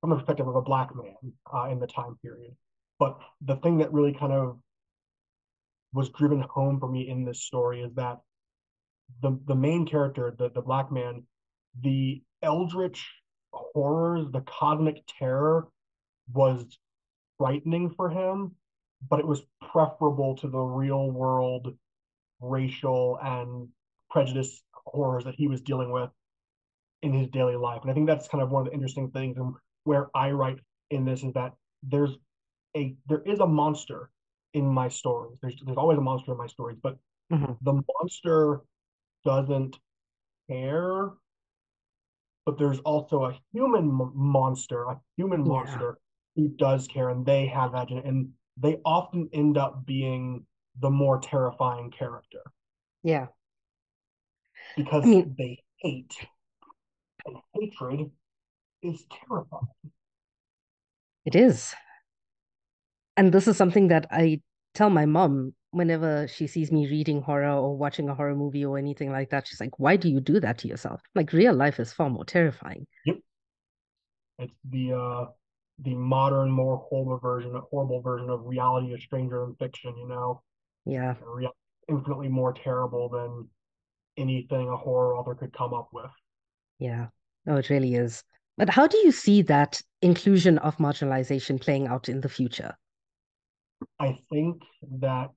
[0.00, 2.54] from the perspective of a black man uh, in the time period.
[2.98, 4.58] But the thing that really kind of
[5.92, 8.18] was driven home for me in this story is that
[9.22, 11.24] the the main character, the the black man,
[11.80, 13.08] the eldritch
[13.52, 15.68] horrors, the cosmic terror
[16.32, 16.78] was
[17.38, 18.52] frightening for him,
[19.08, 19.42] but it was
[19.72, 21.74] preferable to the real world
[22.40, 23.68] racial and
[24.10, 26.10] prejudice horrors that he was dealing with
[27.02, 27.82] in his daily life.
[27.82, 29.54] And I think that's kind of one of the interesting things and
[29.84, 30.58] where I write
[30.90, 31.52] in this is that
[31.82, 32.16] there's
[32.76, 34.10] a there is a monster
[34.54, 35.38] in my stories.
[35.40, 36.96] There's there's always a monster in my stories, but
[37.32, 37.52] mm-hmm.
[37.62, 38.60] the monster
[39.24, 39.76] doesn't
[40.48, 41.10] care
[42.50, 45.48] but there's also a human monster, a human yeah.
[45.48, 45.98] monster
[46.36, 50.44] who does care, and they have that, and they often end up being
[50.80, 52.40] the more terrifying character.
[53.02, 53.26] Yeah,
[54.76, 56.14] because I mean, they hate,
[57.26, 58.10] and hatred
[58.82, 59.68] is terrifying.
[61.24, 61.74] It is,
[63.16, 64.40] and this is something that I
[64.74, 68.78] tell my mom whenever she sees me reading horror or watching a horror movie or
[68.78, 71.00] anything like that, she's like, "Why do you do that to yourself?
[71.14, 73.18] Like real life is far more terrifying." Yep,
[74.38, 75.26] it's the uh,
[75.78, 79.96] the modern, more horrible version, horrible version of reality is stranger than fiction.
[79.96, 80.42] You know.
[80.86, 81.14] Yeah.
[81.88, 83.48] infinitely more terrible than
[84.16, 86.10] anything a horror author could come up with.
[86.78, 87.08] Yeah.
[87.46, 88.22] No, it really is.
[88.56, 92.74] But how do you see that inclusion of marginalization playing out in the future?
[93.98, 94.62] I think
[95.00, 95.30] that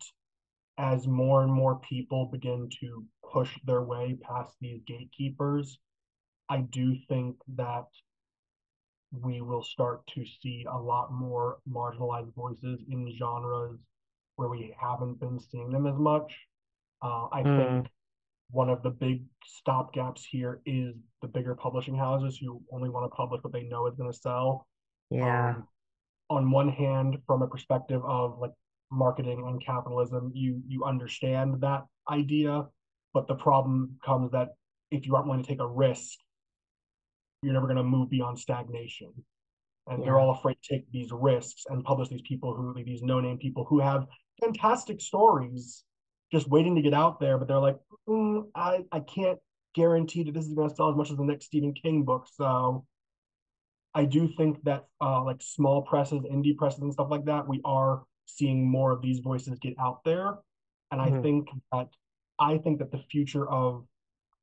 [0.77, 5.77] as more and more people begin to push their way past these gatekeepers,
[6.49, 7.85] I do think that
[9.11, 13.79] we will start to see a lot more marginalized voices in genres
[14.35, 16.33] where we haven't been seeing them as much.
[17.01, 17.57] Uh, I mm.
[17.57, 17.87] think
[18.49, 19.23] one of the big
[19.67, 23.87] stopgaps here is the bigger publishing houses who only want to publish what they know
[23.87, 24.67] is going to sell.
[25.09, 25.49] Yeah.
[25.49, 25.67] Um,
[26.29, 28.51] on one hand, from a perspective of like
[28.91, 32.65] marketing and capitalism, you you understand that idea,
[33.13, 34.49] but the problem comes that
[34.91, 36.19] if you aren't willing to take a risk,
[37.41, 39.11] you're never going to move beyond stagnation.
[39.87, 40.05] And yeah.
[40.05, 43.65] they're all afraid to take these risks and publish these people who these no-name people
[43.65, 44.05] who have
[44.41, 45.83] fantastic stories
[46.31, 47.77] just waiting to get out there, but they're like,
[48.07, 49.39] mm, I I can't
[49.75, 52.27] guarantee that this is going to sell as much as the next Stephen King book.
[52.31, 52.85] So
[53.93, 57.61] I do think that uh, like small presses, indie presses, and stuff like that, we
[57.65, 60.35] are seeing more of these voices get out there.
[60.91, 61.19] And mm-hmm.
[61.19, 61.87] I think that
[62.39, 63.85] I think that the future of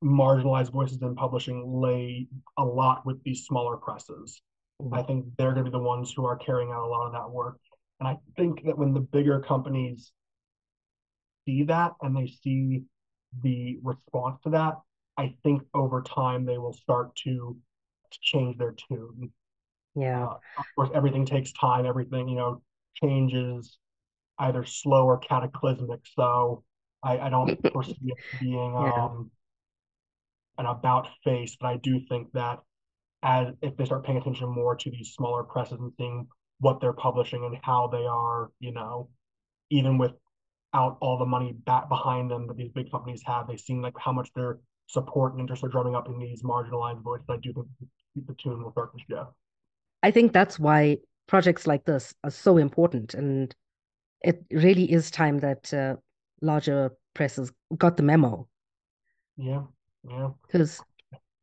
[0.03, 4.41] marginalized voices in publishing lay a lot with these smaller presses.
[4.81, 4.95] Mm-hmm.
[4.95, 7.12] I think they're going to be the ones who are carrying out a lot of
[7.12, 7.59] that work.
[7.99, 10.12] And I think that when the bigger companies
[11.47, 12.85] see that and they see
[13.43, 14.76] the response to that,
[15.18, 17.57] I think over time they will start to,
[18.11, 19.31] to change their tune.
[19.95, 20.24] Yeah.
[20.24, 21.85] Uh, of course, everything takes time.
[21.85, 22.62] Everything, you know,
[22.95, 23.78] changes
[24.38, 26.01] either slow or cataclysmic.
[26.14, 26.64] So
[27.03, 29.05] I, I don't foresee it being yeah.
[29.05, 29.30] um,
[30.59, 32.61] an about face, but I do think that
[33.22, 36.26] as if they start paying attention more to these smaller presses and seeing
[36.59, 39.09] what they're publishing and how they are, you know,
[39.70, 43.82] even without all the money back behind them that these big companies have, they seem
[43.82, 47.26] like how much their support and interest are drumming up in these marginalized voices.
[47.28, 49.30] I do think the tune will start to shift.
[50.03, 50.99] I think that's why
[51.31, 53.14] projects like this are so important.
[53.14, 53.55] And
[54.20, 55.95] it really is time that uh,
[56.43, 58.49] larger presses got the memo.
[59.37, 59.62] Yeah,
[60.09, 60.31] yeah.
[60.45, 60.83] Because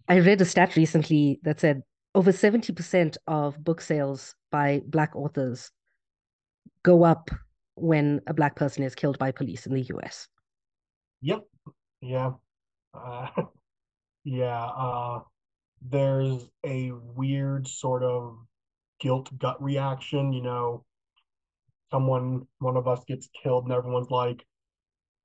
[0.09, 1.83] I read a stat recently that said
[2.13, 5.71] over 70% of book sales by Black authors
[6.83, 7.31] go up
[7.75, 10.27] when a Black person is killed by police in the US.
[11.21, 11.43] Yep.
[12.01, 12.31] Yeah.
[12.93, 13.27] Uh,
[14.25, 14.65] yeah.
[14.65, 15.19] Uh,
[15.81, 18.38] there's a weird sort of
[18.99, 20.85] guilt gut reaction, you know,
[21.91, 24.45] someone one of us gets killed and everyone's like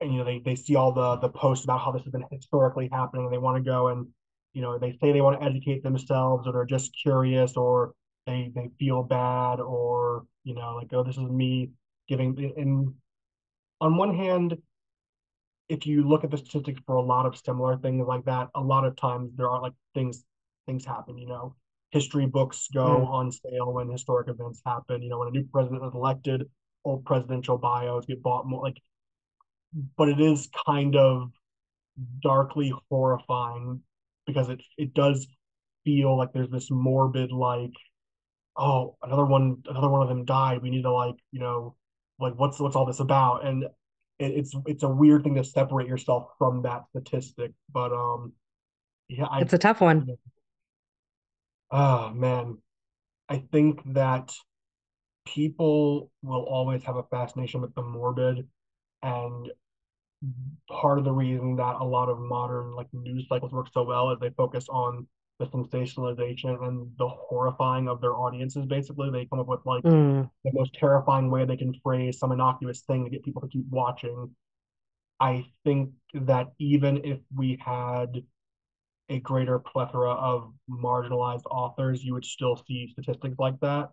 [0.01, 2.25] and you know they, they see all the the posts about how this has been
[2.31, 4.07] historically happening and they want to go and
[4.53, 7.93] you know they say they want to educate themselves or they're just curious or
[8.25, 11.69] they they feel bad or you know like oh this is me
[12.07, 12.93] giving and
[13.81, 14.57] on one hand
[15.69, 18.61] if you look at the statistics for a lot of similar things like that a
[18.61, 20.23] lot of times there are like things
[20.65, 21.55] things happen you know
[21.93, 23.09] history books go Mm.
[23.09, 25.01] on sale when historic events happen.
[25.03, 26.49] You know, when a new president is elected,
[26.83, 28.63] old presidential bios get bought more.
[28.63, 28.77] Like,
[29.97, 31.31] but it is kind of
[32.21, 33.81] darkly horrifying
[34.27, 35.27] because it it does
[35.83, 37.73] feel like there's this morbid like
[38.57, 41.75] oh another one another one of them died we need to like you know
[42.19, 43.69] like what's what's all this about and it,
[44.19, 48.33] it's it's a weird thing to separate yourself from that statistic but um
[49.09, 50.07] yeah I It's a tough one.
[51.73, 52.59] Oh man.
[53.29, 54.33] I think that
[55.25, 58.47] people will always have a fascination with the morbid
[59.03, 59.51] and
[60.69, 64.11] part of the reason that a lot of modern like news cycles work so well
[64.11, 65.07] is they focus on
[65.39, 69.09] the sensationalization and the horrifying of their audiences basically.
[69.11, 70.29] They come up with like Mm.
[70.45, 73.65] the most terrifying way they can phrase some innocuous thing to get people to keep
[73.69, 74.35] watching.
[75.19, 78.23] I think that even if we had
[79.09, 83.89] a greater plethora of marginalized authors you would still see statistics like that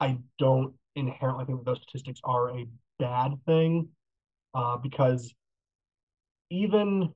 [0.00, 2.66] i don't inherently think that those statistics are a
[2.98, 3.88] bad thing
[4.54, 5.34] uh, because
[6.50, 7.12] even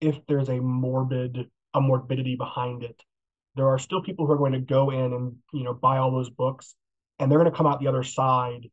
[0.00, 3.02] if there's a morbid a morbidity behind it,
[3.56, 6.10] there are still people who are going to go in and you know buy all
[6.10, 6.74] those books,
[7.18, 8.68] and they're going to come out the other side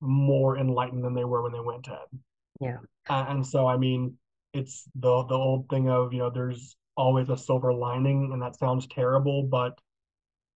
[0.00, 2.20] more enlightened than they were when they went in.
[2.60, 2.78] Yeah.
[3.08, 4.16] And, and so I mean,
[4.56, 8.58] it's the the old thing of you know there's always a silver lining, and that
[8.58, 9.78] sounds terrible, but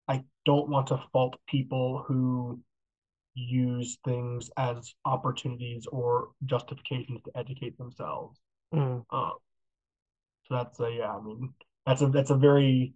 [0.08, 2.60] I don't want to fault people who
[3.34, 8.38] use things as opportunities or justifications to educate themselves.
[8.74, 9.04] Mm.
[9.10, 9.38] So
[10.50, 11.54] that's a yeah, I mean
[11.86, 12.94] that's a that's a very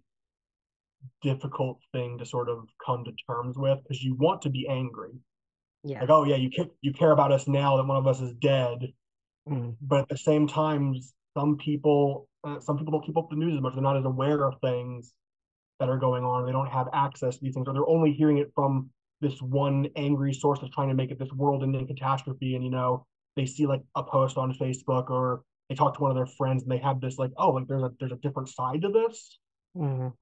[1.21, 5.11] difficult thing to sort of come to terms with because you want to be angry.
[5.83, 6.01] Yeah.
[6.01, 8.33] Like, oh yeah, you care you care about us now that one of us is
[8.33, 8.91] dead,
[9.47, 9.75] Mm.
[9.81, 10.95] but at the same time,
[11.37, 13.73] some people uh, some people don't keep up the news as much.
[13.73, 15.13] They're not as aware of things
[15.79, 16.45] that are going on.
[16.45, 18.89] They don't have access to these things, or they're only hearing it from
[19.21, 22.55] this one angry source that's trying to make it this world-ending catastrophe.
[22.55, 26.11] And you know, they see like a post on Facebook or they talk to one
[26.11, 28.49] of their friends and they have this like, oh, like there's a there's a different
[28.49, 29.39] side to this.
[29.75, 30.13] Mm.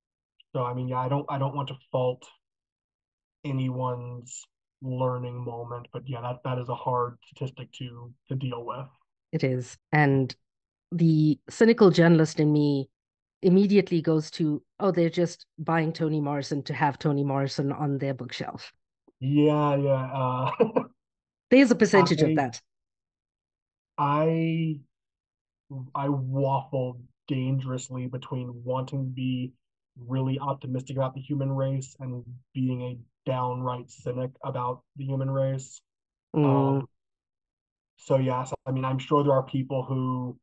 [0.53, 2.25] So I mean, yeah, I don't I don't want to fault
[3.43, 4.43] anyone's
[4.81, 8.87] learning moment, but yeah, that that is a hard statistic to to deal with.
[9.33, 9.77] It is.
[9.91, 10.33] And
[10.91, 12.87] the cynical journalist in me
[13.41, 18.13] immediately goes to, oh, they're just buying Toni Morrison to have Toni Morrison on their
[18.13, 18.71] bookshelf.
[19.19, 20.09] Yeah, yeah.
[20.13, 20.51] Uh,
[21.51, 22.61] There's a percentage I- of that.
[23.97, 24.79] I
[25.95, 29.53] I waffle dangerously between wanting to be
[29.97, 32.23] really optimistic about the human race and
[32.53, 32.97] being a
[33.29, 35.81] downright cynic about the human race.
[36.35, 36.45] Mm.
[36.45, 36.87] Um,
[37.97, 40.37] so yes, I mean, I'm sure there are people who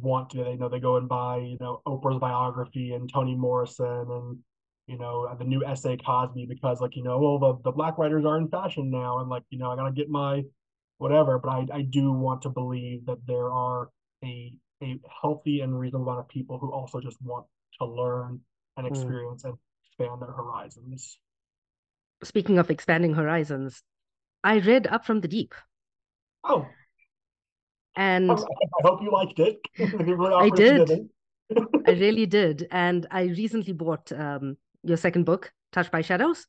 [0.00, 4.06] want to, they know, they go and buy, you know, Oprah's biography and Toni Morrison
[4.10, 4.38] and,
[4.86, 8.24] you know, the new essay Cosby because, like, you know, well, the, the black writers
[8.24, 10.42] are in fashion now, and like, you know, I gotta get my
[10.98, 11.38] whatever.
[11.38, 13.90] But I, I do want to believe that there are
[14.24, 17.46] a a healthy and reasonable amount of people who also just want
[17.78, 18.40] to learn
[18.76, 18.88] and Mm.
[18.88, 19.54] experience and
[19.86, 21.18] expand their horizons.
[22.24, 23.84] Speaking of expanding horizons,
[24.44, 25.54] I read Up from the Deep,
[26.44, 26.76] Oh,
[27.96, 29.58] and I I hope you liked it.
[29.78, 31.08] It'd be really I awkward if you did.
[31.86, 32.68] I really did.
[32.70, 36.46] And I recently bought um, your second book, Touched by Shadows,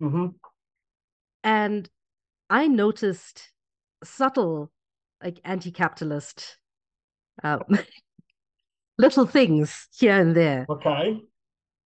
[0.00, 0.34] Mhm.
[1.44, 1.88] and
[2.50, 3.52] I noticed
[4.04, 4.70] subtle,
[5.22, 6.58] like anti-capitalist
[7.42, 7.62] um,
[8.98, 10.66] little things here and there.
[10.68, 11.20] Okay.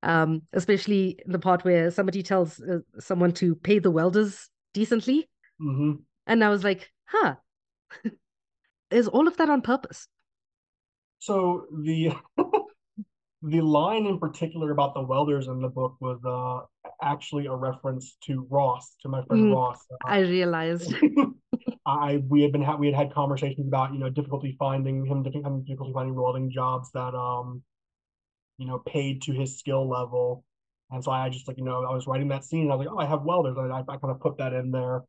[0.04, 5.30] Um, especially the part where somebody tells uh, someone to pay the welders decently,
[5.60, 5.94] hmm
[6.28, 7.36] and I was like, huh,
[8.92, 10.08] is all of that on purpose?
[11.20, 12.14] So the
[13.44, 16.66] the line in particular about the welders in the book was uh
[17.02, 19.80] actually a reference to Ross, to my friend Mm, Ross.
[19.92, 20.94] Uh, I realized.
[21.86, 25.24] I we had been ha we had had conversations about you know difficulty finding him
[25.24, 27.64] having difficulty finding welding jobs that um
[28.58, 30.44] you know paid to his skill level,
[30.92, 32.86] and so I just like you know I was writing that scene and I was
[32.86, 35.04] like oh I have welders and I, I kind of put that in there.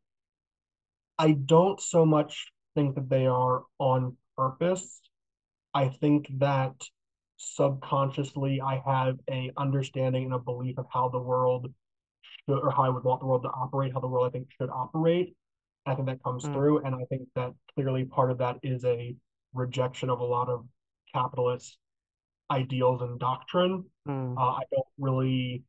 [1.19, 5.01] I don't so much think that they are on purpose.
[5.75, 6.75] I think that
[7.37, 11.73] subconsciously I have a understanding and a belief of how the world
[12.49, 14.49] should, or how I would want the world to operate, how the world I think
[14.61, 15.37] should operate.
[15.87, 16.53] I think that comes Mm.
[16.53, 19.17] through, and I think that clearly part of that is a
[19.53, 20.67] rejection of a lot of
[21.13, 21.77] capitalist
[22.51, 23.85] ideals and doctrine.
[24.07, 25.65] Mm, Uh, I don't really,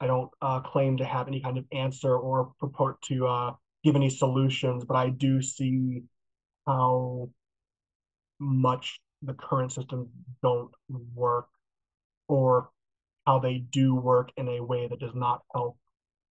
[0.00, 3.96] I don't uh, claim to have any kind of answer or purport to uh, give
[3.96, 6.02] any solutions, but I do see
[6.66, 7.28] how
[8.38, 10.08] much the current systems
[10.42, 10.70] don't
[11.14, 11.48] work
[12.28, 12.70] or
[13.26, 15.78] how they do work in a way that does not help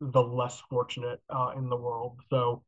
[0.02, 2.18] the less fortunate uh, in the world.
[2.30, 2.64] So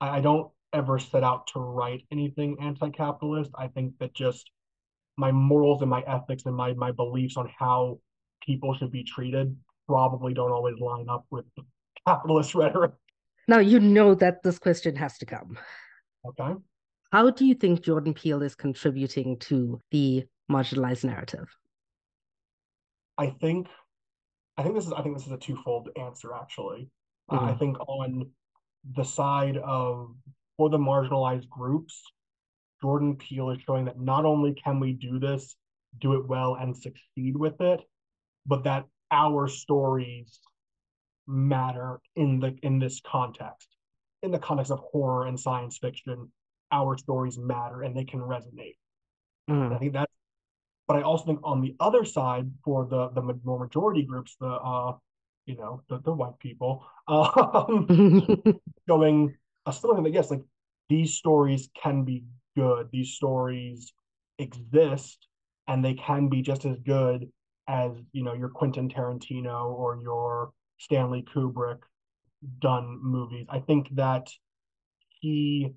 [0.00, 3.50] I, I don't ever set out to write anything anti-capitalist.
[3.56, 4.50] I think that just
[5.16, 7.98] my morals and my ethics and my my beliefs on how
[8.44, 9.56] people should be treated
[9.86, 11.44] probably don't always line up with
[12.06, 12.92] capitalist rhetoric.
[13.48, 15.58] Now you know that this question has to come.
[16.26, 16.54] Okay.
[17.14, 21.46] How do you think Jordan Peele is contributing to the marginalized narrative?
[23.16, 23.68] I think
[24.56, 26.90] I think this is I think this is a twofold answer actually.
[27.30, 27.36] Mm-hmm.
[27.36, 27.58] Uh, I mm-hmm.
[27.60, 28.30] think on
[28.96, 30.12] the side of
[30.56, 32.02] for the marginalized groups,
[32.82, 35.54] Jordan Peele is showing that not only can we do this,
[36.00, 37.80] do it well and succeed with it,
[38.44, 40.40] but that our stories
[41.28, 43.68] matter in the in this context.
[44.24, 46.32] In the context of horror and science fiction,
[46.74, 48.76] our stories matter and they can resonate.
[49.48, 49.74] Mm.
[49.74, 50.12] I think that's
[50.86, 54.46] but I also think on the other side, for the the more majority groups, the
[54.46, 54.92] uh,
[55.46, 57.86] you know, the, the white people, um,
[58.88, 59.34] showing
[59.66, 60.42] a similar thing that yes, like
[60.88, 62.24] these stories can be
[62.56, 62.88] good.
[62.92, 63.92] These stories
[64.38, 65.26] exist,
[65.68, 67.30] and they can be just as good
[67.66, 71.78] as you know your Quentin Tarantino or your Stanley Kubrick
[72.60, 73.46] done movies.
[73.48, 74.28] I think that
[75.20, 75.72] he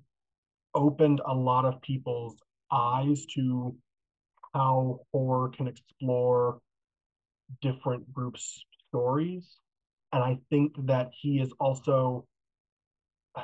[0.78, 2.36] opened a lot of people's
[2.70, 3.74] eyes to
[4.54, 6.60] how horror can explore
[7.60, 9.56] different groups' stories.
[10.12, 12.26] And I think that he is also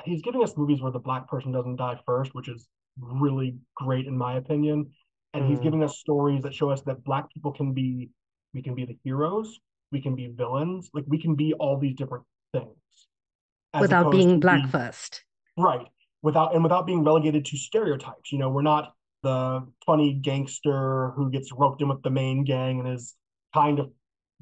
[0.03, 2.67] he's giving us movies where the black person doesn't die first, which is
[2.97, 4.91] really great in my opinion.
[5.33, 5.49] And mm.
[5.49, 8.09] he's giving us stories that show us that black people can be
[8.53, 9.59] we can be the heroes,
[9.91, 12.23] we can be villains, like we can be all these different
[12.53, 12.69] things.
[13.79, 15.23] Without being black first.
[15.57, 15.85] Right.
[16.25, 18.31] Without and without being relegated to stereotypes.
[18.31, 22.79] You know, we're not the funny gangster who gets roped in with the main gang
[22.79, 23.15] and is
[23.53, 23.91] kind of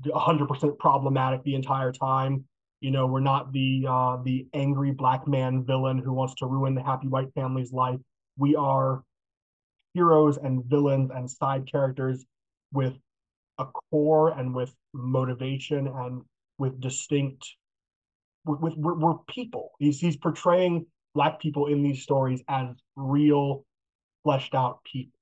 [0.06, 2.46] 100% problematic the entire time.
[2.80, 6.74] You know, we're not the uh, the angry black man villain who wants to ruin
[6.74, 8.00] the happy white family's life.
[8.38, 9.04] We are
[9.94, 12.26] heroes and villains and side characters
[12.72, 12.94] with
[13.60, 16.22] a core and with motivation and
[16.58, 17.46] with distinct
[18.46, 19.72] with, with we're, we're people.
[19.80, 23.66] He's he's portraying black people in these stories as real
[24.24, 25.20] fleshed out people.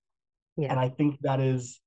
[0.57, 0.71] Yeah.
[0.71, 1.79] And I think that is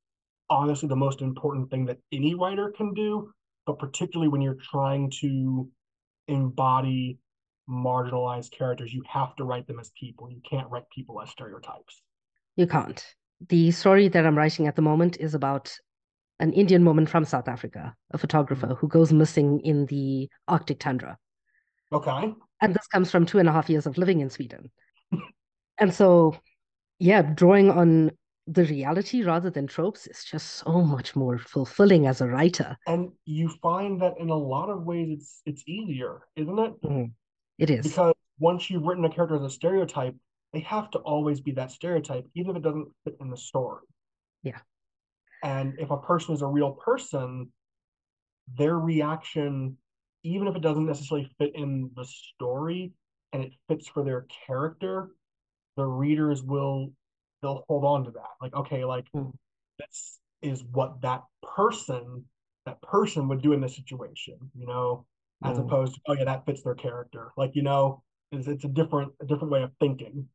[0.50, 3.32] honestly the most important thing that any writer can do,
[3.66, 5.68] but particularly when you're trying to
[6.28, 7.18] embody
[7.68, 10.30] marginalized characters, you have to write them as people.
[10.30, 12.02] You can't write people as stereotypes.
[12.56, 13.02] You can't.
[13.48, 15.74] The story that I'm writing at the moment is about
[16.40, 18.76] an Indian woman from South Africa, a photographer mm-hmm.
[18.76, 21.16] who goes missing in the Arctic tundra.
[21.92, 22.34] Okay.
[22.60, 24.70] And this comes from two and a half years of living in Sweden.
[25.78, 26.36] and so
[26.98, 28.12] yeah, drawing on
[28.46, 32.76] the reality rather than tropes is just so much more fulfilling as a writer.
[32.86, 36.82] And you find that in a lot of ways it's it's easier, isn't it?
[36.82, 37.12] Mm,
[37.58, 37.86] it is.
[37.86, 40.14] Because once you've written a character as a stereotype,
[40.52, 43.82] they have to always be that stereotype, even if it doesn't fit in the story.
[44.42, 44.58] Yeah.
[45.42, 47.52] And if a person is a real person,
[48.56, 49.76] their reaction,
[50.24, 52.92] even if it doesn't necessarily fit in the story
[53.32, 55.10] and it fits for their character,
[55.76, 56.92] the readers will
[57.42, 58.30] they'll hold on to that.
[58.40, 59.32] Like, okay, like mm.
[59.78, 62.24] this is what that person
[62.66, 65.04] that person would do in this situation, you know,
[65.44, 65.66] as mm.
[65.66, 67.32] opposed to oh yeah, that fits their character.
[67.36, 68.02] Like, you know,
[68.32, 70.26] it's, it's a different a different way of thinking.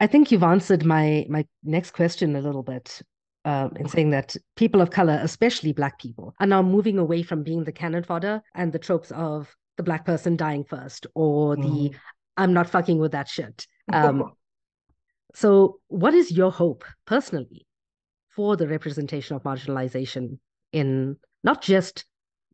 [0.00, 3.00] I think you've answered my my next question a little bit
[3.46, 7.44] um, in saying that people of color, especially Black people, are now moving away from
[7.44, 11.62] being the cannon fodder and the tropes of the Black person dying first or the
[11.62, 11.94] mm.
[12.36, 13.66] I'm not fucking with that shit.
[13.92, 14.32] Um,
[15.34, 17.66] so, what is your hope personally
[18.28, 20.38] for the representation of marginalization
[20.72, 22.04] in not just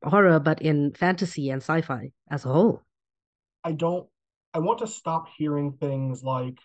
[0.05, 2.83] horror, but in fantasy and sci fi as a whole?
[3.65, 4.07] I don't,
[4.53, 6.59] I want to stop hearing things like,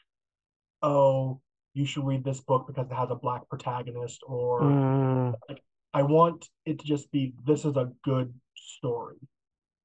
[0.81, 1.39] oh,
[1.77, 5.33] you should read this book because it has a black protagonist, or mm.
[5.47, 5.61] like,
[5.93, 9.17] I want it to just be, this is a good story.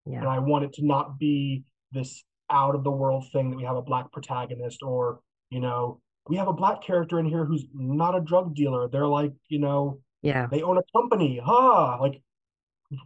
[0.07, 0.19] Yeah.
[0.21, 3.65] And I want it to not be this out of the world thing that we
[3.65, 5.21] have a black protagonist or
[5.51, 9.07] you know we have a black character in here who's not a drug dealer they're
[9.07, 12.21] like you know yeah they own a company huh like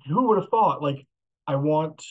[0.08, 1.06] who would have thought like
[1.46, 2.04] i want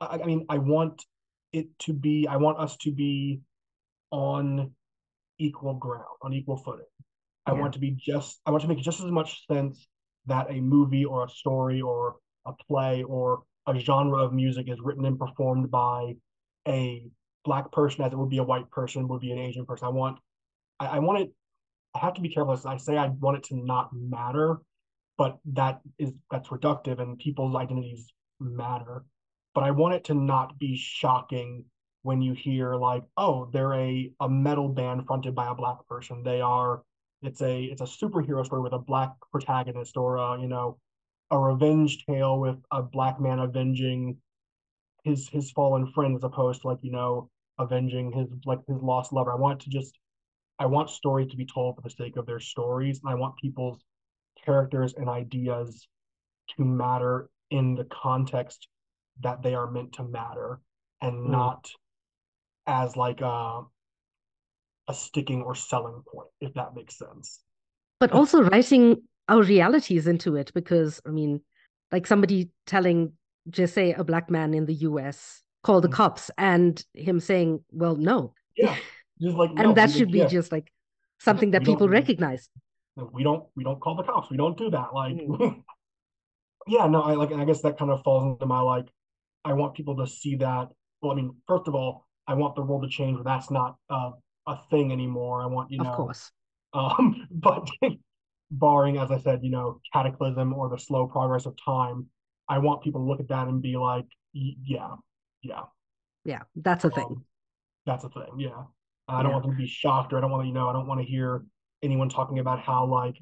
[0.00, 1.04] I, I mean i want
[1.52, 3.40] it to be i want us to be
[4.10, 4.70] on
[5.44, 6.84] equal ground on equal footing
[7.46, 7.60] i yeah.
[7.60, 9.86] want to be just i want to make just as much sense
[10.26, 12.16] that a movie or a story or
[12.46, 16.14] a play or a genre of music is written and performed by
[16.66, 17.06] a
[17.44, 19.86] black person as it would be a white person, would be an Asian person.
[19.86, 20.18] I want,
[20.80, 21.32] I, I want it.
[21.94, 22.96] I have to be careful as I say.
[22.96, 24.60] I want it to not matter
[25.16, 29.04] but that is that's reductive and people's identities matter.
[29.54, 31.64] But I want it to not be shocking
[32.04, 36.22] when you hear like, oh, they're a, a metal band fronted by a black person.
[36.22, 36.82] They are
[37.22, 40.78] it's a it's a superhero story with a black protagonist or a, you know,
[41.30, 44.18] a revenge tale with a black man avenging
[45.02, 49.10] his his fallen friend as opposed to like, you know, avenging his like his lost
[49.10, 49.32] lover.
[49.32, 49.98] I want to just
[50.58, 53.38] I want stories to be told for the sake of their stories, and I want
[53.38, 53.82] people's
[54.44, 55.88] characters and ideas
[56.58, 58.68] to matter in the context
[59.22, 60.60] that they are meant to matter,
[61.00, 61.30] and mm.
[61.30, 61.66] not
[62.66, 63.62] as like a
[64.86, 67.40] a sticking or selling point, if that makes sense.
[68.00, 71.40] But also writing our realities into it, because I mean,
[71.90, 73.12] like somebody telling,
[73.48, 75.42] just say, a black man in the U.S.
[75.62, 75.92] call the mm.
[75.92, 78.76] cops, and him saying, "Well, no." Yeah
[79.20, 80.26] just like and no, that should be yeah.
[80.26, 80.70] just like
[81.20, 82.48] something that people recognize.
[82.96, 84.30] We don't we don't call the cops.
[84.30, 84.94] We don't do that.
[84.94, 85.62] Like mm.
[86.66, 88.86] yeah, no, I like I guess that kind of falls into my like
[89.44, 90.68] I want people to see that.
[91.02, 93.76] Well, I mean, first of all, I want the world to change where that's not
[93.90, 94.12] uh,
[94.46, 95.42] a thing anymore.
[95.42, 96.30] I want, you know, of course.
[96.72, 97.68] Um, but
[98.50, 102.06] barring, as I said, you know, cataclysm or the slow progress of time,
[102.48, 104.94] I want people to look at that and be like, yeah,
[105.42, 105.62] yeah,
[106.24, 107.04] yeah, that's a thing.
[107.04, 107.24] Um,
[107.86, 108.38] that's a thing.
[108.38, 108.64] Yeah.
[109.08, 109.32] I don't yeah.
[109.32, 111.00] want them to be shocked, or I don't want to, you know, I don't want
[111.00, 111.44] to hear
[111.82, 113.16] anyone talking about how like,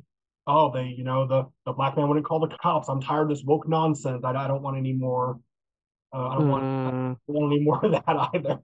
[0.46, 2.88] oh, they, you know, the the black man wouldn't call the cops.
[2.88, 4.22] I'm tired of this woke nonsense.
[4.24, 5.40] I, I don't want any more.
[6.14, 6.50] Uh, I don't mm.
[6.50, 8.58] want, I don't want any more of that either.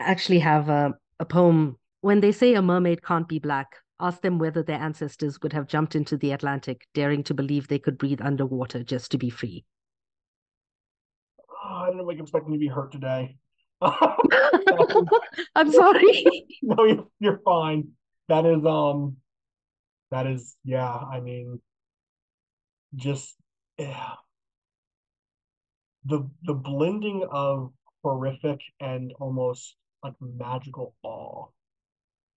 [0.00, 1.78] I actually have a, a poem.
[2.00, 5.68] When they say a mermaid can't be black, ask them whether their ancestors would have
[5.68, 9.64] jumped into the Atlantic, daring to believe they could breathe underwater just to be free.
[11.38, 13.36] Oh, I didn't like expecting to be hurt today.
[13.82, 16.46] I'm sorry.
[16.62, 17.88] no, you're, you're fine.
[18.28, 19.16] That is um
[20.10, 21.60] that is yeah, I mean
[22.94, 23.34] just
[23.78, 24.12] yeah.
[26.06, 27.72] The the blending of
[28.02, 31.46] horrific and almost like magical awe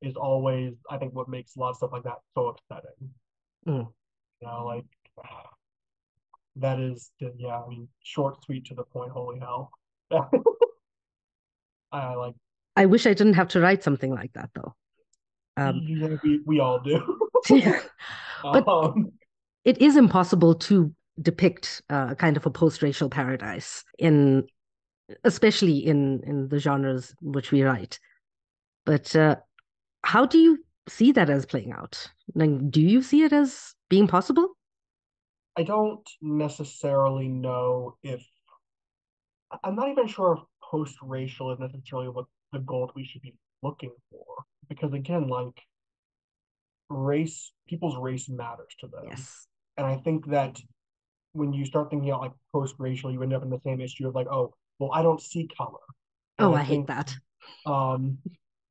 [0.01, 3.11] is always I think what makes a lot of stuff like that so upsetting.
[3.67, 3.89] Mm.
[4.41, 4.85] You know, like
[6.57, 9.71] that is yeah, I mean short, sweet to the point, holy hell.
[11.93, 12.35] I like.
[12.77, 14.75] I wish I didn't have to write something like that though.
[15.57, 17.19] Um, we, we all do.
[18.43, 19.12] but um,
[19.64, 20.93] it is impossible to
[21.23, 24.47] depict uh, kind of a post-racial paradise in,
[25.25, 27.99] especially in in the genres which we write.
[28.85, 29.37] But uh,
[30.03, 32.11] how do you see that as playing out?
[32.35, 34.57] Like, do you see it as being possible?
[35.59, 38.25] I don't necessarily know if
[39.65, 40.41] I'm not even sure if
[40.71, 45.63] post-racial is necessarily what the goal we should be looking for because again like
[46.89, 49.47] race people's race matters to them yes
[49.77, 50.61] and i think that
[51.33, 54.15] when you start thinking about like post-racial you end up in the same issue of
[54.15, 55.79] like oh well i don't see color
[56.39, 57.14] and oh i, I think, hate that
[57.64, 58.18] um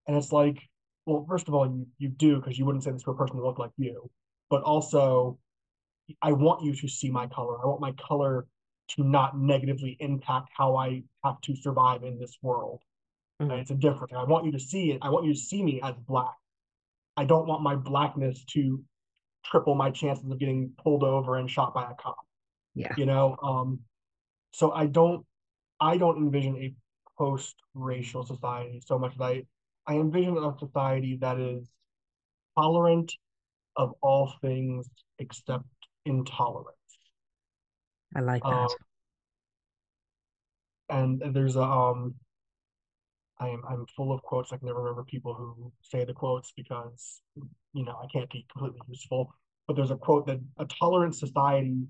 [0.08, 0.60] and it's like
[1.06, 3.38] well first of all you you do because you wouldn't say this to a person
[3.38, 4.10] who looked like you
[4.50, 5.38] but also
[6.22, 8.48] i want you to see my color i want my color
[8.88, 12.82] to not negatively impact how I have to survive in this world.
[13.42, 13.52] Mm-hmm.
[13.52, 14.20] It's a different thing.
[14.20, 15.00] I want you to see it.
[15.02, 16.36] I want you to see me as black.
[17.18, 18.84] I don't want my blackness to
[19.44, 22.18] triple my chances of getting pulled over and shot by a cop.
[22.74, 22.94] Yeah.
[22.98, 23.80] You know, um,
[24.54, 25.26] so I don't
[25.80, 26.74] I don't envision a
[27.18, 29.44] post-racial society so much as I
[29.88, 31.70] I envision a society that is
[32.58, 33.14] tolerant
[33.76, 35.66] of all things except
[36.06, 36.76] intolerance.
[38.16, 38.50] I like that.
[38.50, 38.68] Um,
[40.90, 42.16] and there's a um
[43.40, 44.54] I'm I'm full of quotes.
[44.54, 47.22] I can never remember people who say the quotes because
[47.74, 49.34] you know I can't be completely useful.
[49.68, 51.88] But there's a quote that a tolerant society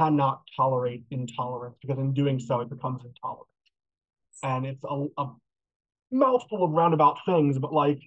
[0.00, 3.46] cannot tolerate intolerance because in doing so it becomes intolerant.
[4.42, 5.26] And it's a, a
[6.10, 8.00] mouthful of roundabout things, but like,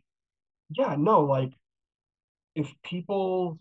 [0.72, 1.52] yeah, no, like
[2.56, 3.60] if people's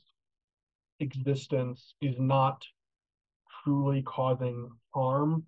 [1.00, 2.62] existence is not
[3.62, 5.44] truly causing harm,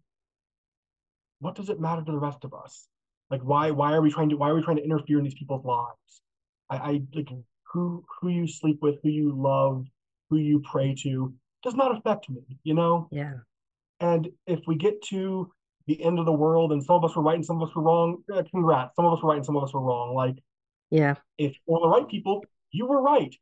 [1.40, 2.86] what does it matter to the rest of us?
[3.30, 5.34] Like why why are we trying to why are we trying to interfere in these
[5.34, 6.22] people's lives?
[6.68, 7.28] I, I like
[7.72, 9.86] who who you sleep with, who you love,
[10.28, 11.32] who you pray to
[11.64, 13.08] does not affect me, you know?
[13.10, 13.38] Yeah.
[14.00, 15.50] And if we get to
[15.86, 17.74] the end of the world and some of us were right and some of us
[17.74, 18.94] were wrong, eh, congrats.
[18.96, 20.14] Some of us were right and some of us were wrong.
[20.14, 20.36] Like,
[20.90, 21.14] yeah.
[21.38, 23.34] If for the right people, you were right.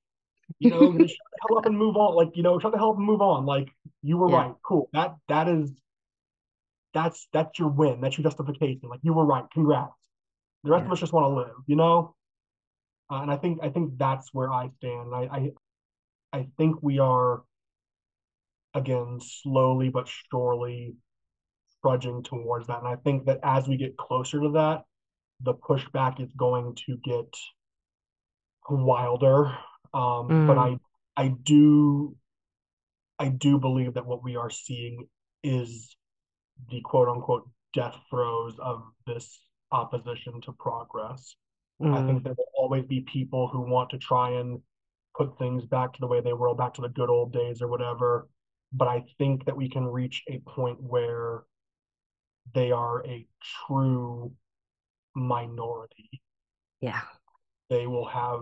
[0.59, 2.15] You know, shut the hell up and move on.
[2.15, 3.47] Like, you know, shut the hell up and move on.
[3.47, 3.69] Like,
[4.03, 4.37] you were yeah.
[4.37, 4.55] right.
[4.63, 4.89] Cool.
[4.93, 5.73] That that is
[6.95, 8.01] that's that's your win.
[8.01, 8.89] That's your justification.
[8.89, 9.45] Like you were right.
[9.53, 9.93] Congrats.
[10.65, 10.87] The rest yeah.
[10.87, 12.15] of us just want to live, you know.
[13.11, 15.15] Uh, and I think I think that's where I stand.
[15.15, 15.51] I, I
[16.33, 17.43] I think we are
[18.75, 20.97] again, slowly but surely
[21.83, 22.79] trudging towards that.
[22.79, 24.85] And I think that as we get closer to that,
[25.41, 27.35] the pushback is going to get
[28.69, 29.47] wilder.
[29.95, 30.47] Um, mm.
[30.47, 30.77] But I
[31.17, 32.17] I do
[33.19, 35.07] I do believe that what we are seeing
[35.43, 35.95] is
[36.71, 41.35] the quote unquote death throes of this opposition to progress.
[41.81, 41.95] Mm.
[41.95, 44.61] I think there will always be people who want to try and
[45.17, 47.69] put things back to the way they were, back to the good old days or
[47.69, 48.29] whatever.
[48.73, 51.43] But I think that we can reach a point where
[52.55, 53.27] they are a
[53.67, 54.33] true
[55.15, 56.23] minority.
[56.81, 57.03] Yeah.
[57.71, 58.41] They will have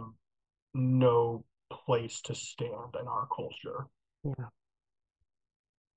[0.74, 3.86] no place to stand in our culture.
[4.24, 4.46] Yeah.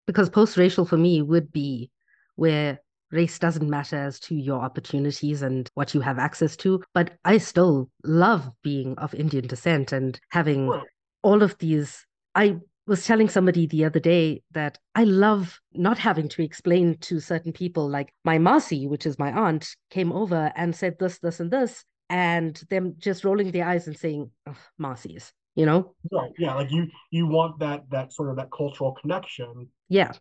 [0.05, 1.89] Because post racial for me would be
[2.35, 2.79] where
[3.11, 6.83] race doesn't matter as to your opportunities and what you have access to.
[6.93, 10.83] But I still love being of Indian descent and having right.
[11.21, 12.05] all of these.
[12.35, 17.19] I was telling somebody the other day that I love not having to explain to
[17.19, 21.39] certain people, like my Masi, which is my aunt, came over and said this, this,
[21.39, 25.95] and this, and them just rolling their eyes and saying, oh, Masis, you know?
[26.11, 26.31] Right.
[26.37, 26.55] Yeah.
[26.55, 29.69] Like you, you want that, that sort of that cultural connection.
[29.87, 30.11] Yeah.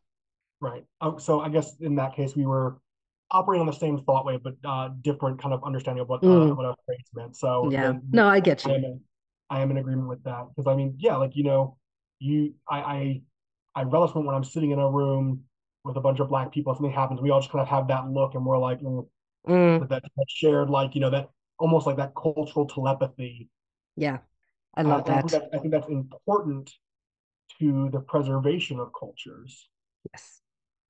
[0.60, 0.84] Right.
[1.00, 2.78] Um, so I guess in that case, we were
[3.32, 6.26] operating on the same thought wave, but uh, different kind of understanding of what uh,
[6.26, 6.52] mm.
[6.52, 7.36] uh, what a phrase meant.
[7.36, 8.70] So yeah, no, I get you.
[8.70, 9.00] I am, in,
[9.50, 11.76] I am in agreement with that because I mean, yeah, like you know,
[12.22, 13.22] you, I, I,
[13.74, 15.44] I relish when I'm sitting in a room
[15.84, 18.08] with a bunch of black people, something happens, we all just kind of have that
[18.08, 19.06] look, and we're like, mm,
[19.48, 19.88] mm.
[19.88, 23.48] that, that shared, like you know, that almost like that cultural telepathy.
[23.96, 24.18] Yeah,
[24.74, 25.24] I love that.
[25.24, 26.72] I think, I think that's important
[27.58, 29.68] to the preservation of cultures.
[30.12, 30.42] Yes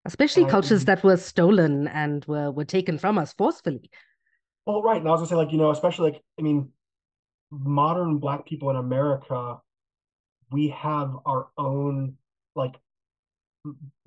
[0.05, 3.91] especially and cultures that were stolen and were, were taken from us forcefully.
[4.67, 5.01] Well, right.
[5.01, 6.71] And I was gonna say, like, you know, especially like, I mean,
[7.51, 9.59] modern black people in America,
[10.53, 12.15] we have our own
[12.55, 12.75] like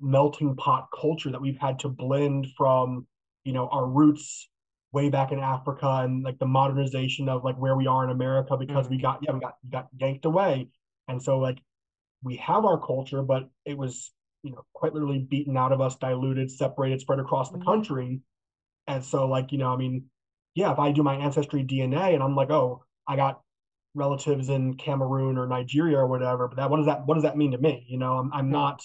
[0.00, 3.06] melting pot culture that we've had to blend from,
[3.44, 4.48] you know, our roots
[4.92, 8.56] way back in Africa and like the modernization of like where we are in America
[8.56, 8.96] because mm-hmm.
[8.96, 10.68] we got yeah, we got got yanked away.
[11.08, 11.58] And so like
[12.22, 15.96] we have our culture, but it was you know quite literally beaten out of us,
[15.96, 17.68] diluted, separated, spread across the mm-hmm.
[17.68, 18.20] country.
[18.86, 20.04] And so, like you know, I mean,
[20.54, 23.40] yeah, if I do my ancestry DNA and I'm like, oh, I got
[23.96, 27.36] relatives in Cameroon or Nigeria or whatever, but that what does that what does that
[27.36, 27.84] mean to me?
[27.88, 28.82] You know, I'm I'm not.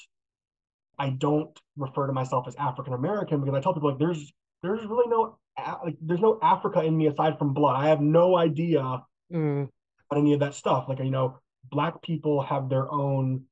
[0.97, 4.31] I don't refer to myself as African American because I tell people like there's
[4.63, 5.37] there's really no
[5.83, 7.75] like there's no Africa in me aside from blood.
[7.75, 9.63] I have no idea mm.
[10.09, 10.85] about any of that stuff.
[10.87, 11.39] Like you know,
[11.69, 13.45] black people have their own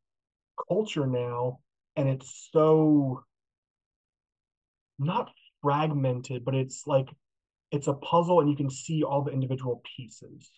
[0.67, 1.59] culture now
[1.95, 3.23] and it's so
[4.97, 5.31] not
[5.61, 7.09] fragmented, but it's like
[7.71, 10.49] it's a puzzle and you can see all the individual pieces.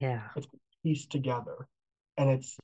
[0.00, 0.22] Yeah.
[0.36, 0.46] It's
[0.82, 1.68] pieced together.
[2.16, 2.56] And it's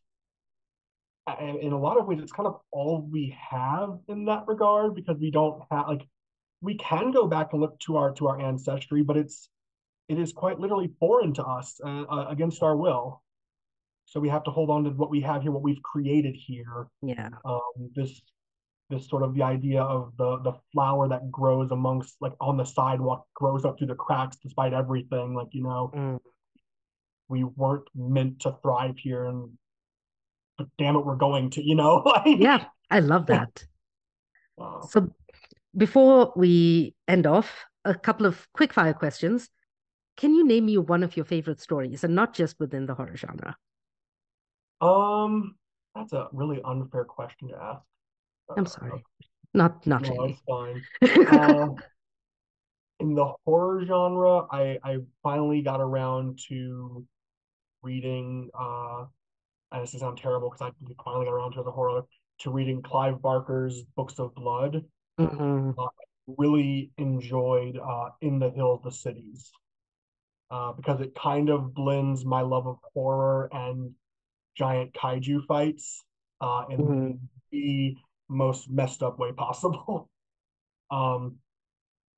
[1.27, 4.95] and in a lot of ways it's kind of all we have in that regard
[4.95, 6.07] because we don't have like
[6.61, 9.49] we can go back and look to our to our ancestry, but it's
[10.09, 13.23] it is quite literally foreign to us uh, uh, against our will.
[14.07, 16.89] So we have to hold on to what we have here, what we've created here.
[17.03, 17.31] Yeah.
[17.45, 18.21] Um, this
[18.91, 22.65] this sort of the idea of the the flower that grows amongst like on the
[22.65, 25.35] sidewalk grows up through the cracks despite everything.
[25.35, 26.19] Like you know, mm.
[27.29, 29.51] We weren't meant to thrive here, and
[30.59, 31.63] but damn it, we're going to.
[31.63, 33.65] You know, yeah, I love that.
[34.57, 34.83] Wow.
[34.89, 35.13] So
[35.77, 39.51] before we end off, a couple of quick fire questions.
[40.17, 43.17] Can you name me one of your favorite stories, and not just within the horror
[43.17, 43.57] genre?
[44.81, 45.57] Um,
[45.95, 47.83] that's a really unfair question to ask.
[48.57, 49.03] I'm sorry.
[49.55, 50.83] Not not no, it's fine.
[51.27, 51.69] uh,
[53.01, 57.05] in the horror genre, I I finally got around to
[57.85, 58.51] reading.
[58.59, 59.05] uh
[59.75, 62.03] and this is sound terrible because I finally got around to the horror
[62.41, 64.85] to reading Clive Barker's Books of Blood.
[65.19, 65.71] Mm-hmm.
[65.79, 65.87] Uh,
[66.27, 69.51] really enjoyed uh, In the Hills, the Cities,
[70.51, 73.93] uh, because it kind of blends my love of horror and
[74.57, 76.05] giant kaiju fights
[76.41, 77.11] uh, in mm-hmm.
[77.51, 77.97] the
[78.29, 80.09] most messed up way possible.
[80.91, 81.37] um,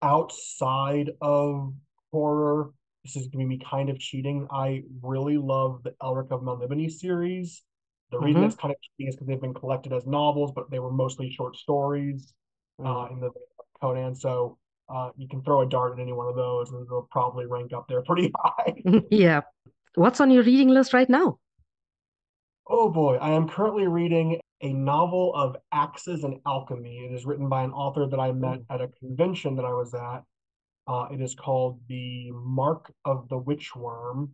[0.02, 1.72] outside of
[2.12, 2.70] horror,
[3.07, 4.46] this is going to be me kind of cheating.
[4.50, 7.62] I really love the Elric of Melniboné series.
[8.11, 8.48] The reason mm-hmm.
[8.48, 11.30] it's kind of cheating is because they've been collected as novels, but they were mostly
[11.30, 12.32] short stories
[12.80, 12.90] mm-hmm.
[12.90, 13.30] uh, in the
[13.80, 14.14] Conan.
[14.14, 14.59] So
[14.92, 17.72] uh, you can throw a dart at any one of those, and they'll probably rank
[17.72, 18.74] up there pretty high.
[19.11, 19.42] yeah.
[19.94, 21.38] What's on your reading list right now?
[22.68, 27.09] Oh boy, I am currently reading a novel of axes and alchemy.
[27.09, 29.94] It is written by an author that I met at a convention that I was
[29.94, 30.22] at.
[30.87, 34.30] Uh, it is called The Mark of the Witchworm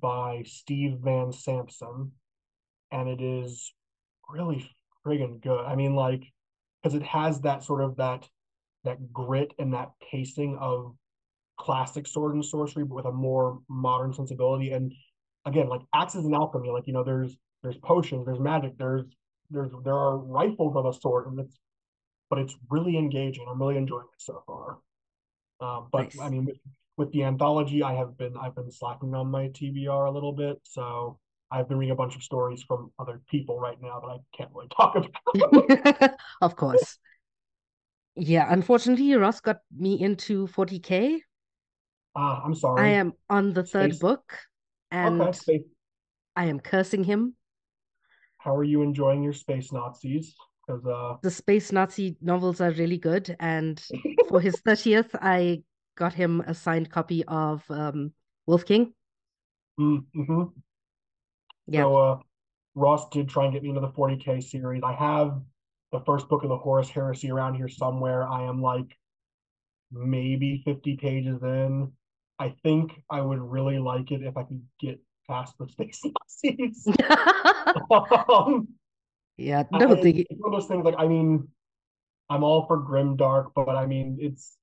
[0.00, 2.12] by Steve Van Samson.
[2.92, 3.72] And it is
[4.28, 4.70] really
[5.04, 5.64] friggin' good.
[5.64, 6.24] I mean, like,
[6.82, 8.28] because it has that sort of that
[8.84, 10.94] that grit and that pacing of
[11.58, 14.72] classic sword and sorcery, but with a more modern sensibility.
[14.72, 14.92] And
[15.46, 19.04] again, like axes and alchemy, like you know, there's there's potions, there's magic, there's
[19.50, 21.58] there's there are rifles of a sort, and it's
[22.30, 23.46] but it's really engaging.
[23.48, 24.78] I'm really enjoying it so far.
[25.60, 26.18] Um, but Nice.
[26.20, 26.56] I mean, with,
[26.96, 30.58] with the anthology, I have been I've been slacking on my TBR a little bit,
[30.62, 31.18] so
[31.50, 34.50] I've been reading a bunch of stories from other people right now that I can't
[34.54, 36.16] really talk about.
[36.40, 36.98] Of course.
[38.16, 41.20] Yeah, unfortunately, Ross got me into 40K.
[42.16, 42.84] Ah, I'm sorry.
[42.84, 44.00] I am on the third Space.
[44.00, 44.38] book
[44.92, 45.62] and space.
[46.36, 47.34] I am cursing him.
[48.38, 50.34] How are you enjoying your space Nazis?
[50.66, 53.36] Because uh, The space Nazi novels are really good.
[53.40, 53.82] And
[54.28, 55.62] for his 30th, I
[55.96, 58.12] got him a signed copy of um,
[58.46, 58.94] Wolf King.
[59.78, 60.52] mm, mhm.
[61.66, 61.82] Yeah.
[61.82, 62.18] So uh,
[62.74, 64.82] Ross did try and get me into the 40K series.
[64.84, 65.40] I have
[65.92, 68.28] the first book of the Horus Heresy around here somewhere.
[68.28, 68.96] I am like
[69.92, 71.92] maybe 50 pages in.
[72.38, 75.00] I think I would really like it if I could get
[75.30, 76.88] past the space Nazis.
[77.90, 78.68] um,
[79.36, 81.48] Yeah, I, no, the it's one of those things like I mean,
[82.30, 84.56] I'm all for grim dark, but I mean it's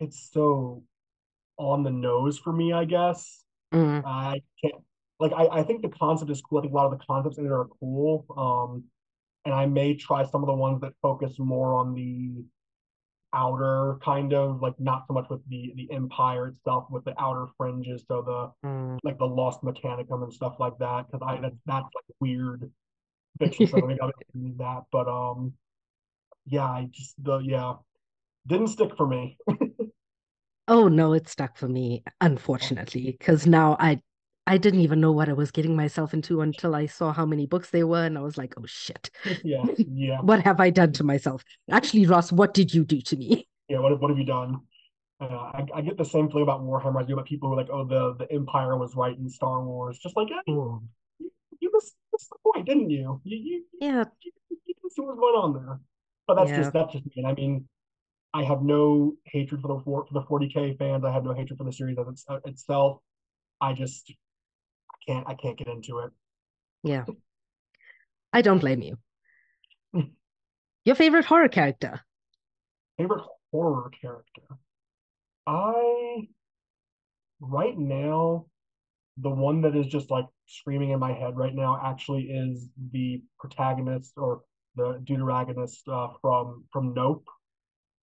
[0.00, 0.82] it's so
[1.56, 3.44] on the nose for me, I guess.
[3.72, 4.82] mm, I can't
[5.20, 6.58] like I, I think the concept is cool.
[6.58, 8.26] I think a lot of the concepts in it are cool.
[8.36, 8.84] Um,
[9.44, 12.44] and I may try some of the ones that focus more on the
[13.34, 17.46] outer kind of like not so much with the the empire itself, with the outer
[17.56, 18.98] fringes, so the mm.
[19.04, 21.06] like the lost mechanicum and stuff like that.
[21.06, 22.70] Because I that's that's like weird
[23.38, 23.84] fiction stuff.
[23.84, 25.54] I I'll read that, but um,
[26.46, 27.74] yeah, I just the yeah
[28.46, 29.38] didn't stick for me.
[30.68, 34.00] Oh no, it stuck for me, unfortunately, because now I
[34.46, 37.46] I didn't even know what I was getting myself into until I saw how many
[37.46, 39.10] books there were, and I was like, oh shit,
[39.42, 41.42] yeah, yeah, what have I done to myself?
[41.70, 43.48] Actually, Ross, what did you do to me?
[43.68, 43.80] yeah.
[43.80, 44.60] What what have you done?
[45.20, 47.56] Uh, I, I get the same feeling about Warhammer I do about people who are
[47.56, 49.98] like, oh, the the Empire was right in Star Wars.
[49.98, 50.40] Just like, yeah,
[52.12, 53.20] missed, the point, didn't you?
[53.24, 55.80] You you Yeah, you, you didn't see what was going on there.
[56.26, 57.12] But that's yeah, just that's just me.
[57.16, 57.68] And I mean,
[58.34, 61.04] I have no hatred for the for, for the 40k fans.
[61.04, 63.00] I have no hatred for the series as it's, uh, itself.
[63.60, 64.12] I just
[64.92, 66.10] I can't I can't get into it.
[66.82, 67.04] yeah.
[68.32, 68.98] I don't blame you.
[70.84, 72.00] Your favorite horror character?
[72.96, 74.42] Favorite horror character?
[75.46, 76.28] I
[77.40, 78.46] right now
[79.18, 83.22] the one that is just like screaming in my head right now actually is the
[83.38, 84.42] protagonist or
[84.76, 87.26] the deuteragonist uh, from from Nope,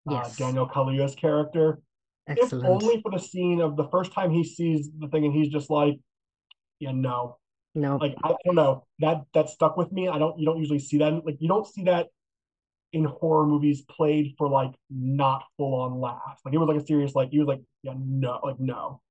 [0.10, 1.82] uh, Daniel Kaluuya's character.
[2.28, 5.50] If only for the scene of the first time he sees the thing and he's
[5.50, 6.00] just like,
[6.80, 7.38] yeah, no,
[7.74, 10.08] No, like I don't know that that stuck with me.
[10.08, 12.08] I don't you don't usually see that like you don't see that
[12.94, 16.42] in horror movies played for like not full on laughs.
[16.44, 19.02] Like it was like a serious like he was like yeah no like no.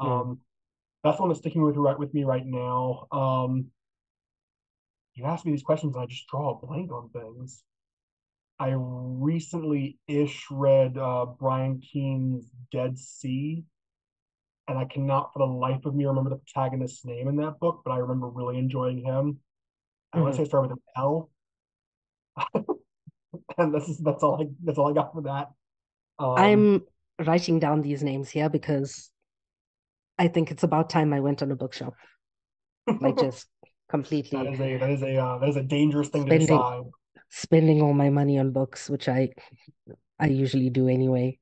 [0.00, 0.06] mm.
[0.06, 0.40] Um,
[1.02, 3.06] that's the one that's sticking with right with me right now.
[3.10, 3.66] Um,
[5.14, 7.62] you ask me these questions and I just draw a blank on things.
[8.58, 13.64] I recently ish read uh, Brian Keene's Dead Sea,
[14.68, 17.82] and I cannot for the life of me remember the protagonist's name in that book,
[17.84, 19.38] but I remember really enjoying him.
[20.12, 20.36] I want to mhm.
[20.36, 21.30] say it started with an L,
[23.58, 25.48] and this is that's all I that's all I got for that.
[26.18, 29.10] Um, I'm writing down these names here because
[30.18, 31.94] I think it's about time I went on a bookshop,
[33.00, 33.48] like just
[33.88, 36.82] completely is a that is a uh, that is a dangerous thing to spending decide.
[37.30, 39.30] spending all my money on books, which I
[40.18, 41.38] I usually do anyway.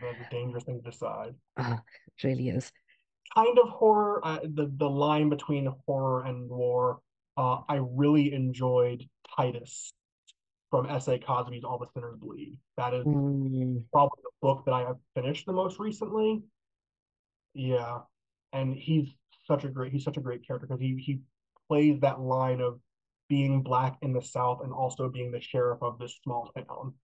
[0.00, 1.34] That is a dangerous thing to decide.
[1.56, 1.76] Uh,
[2.16, 2.72] it really is.
[3.34, 7.00] kind of horror, uh, the the line between horror and noir.
[7.36, 9.92] Uh, I really enjoyed Titus
[10.70, 11.18] from S.A.
[11.18, 12.58] Cosby's All the Sinners Bleed.
[12.76, 16.42] That is Mm, probably the book that I have finished the most recently.
[17.54, 17.98] Yeah,
[18.52, 19.08] and he's
[19.46, 21.20] such a great he's such a great character because he he
[21.68, 22.78] plays that line of
[23.28, 26.94] being black in the South and also being the sheriff of this small town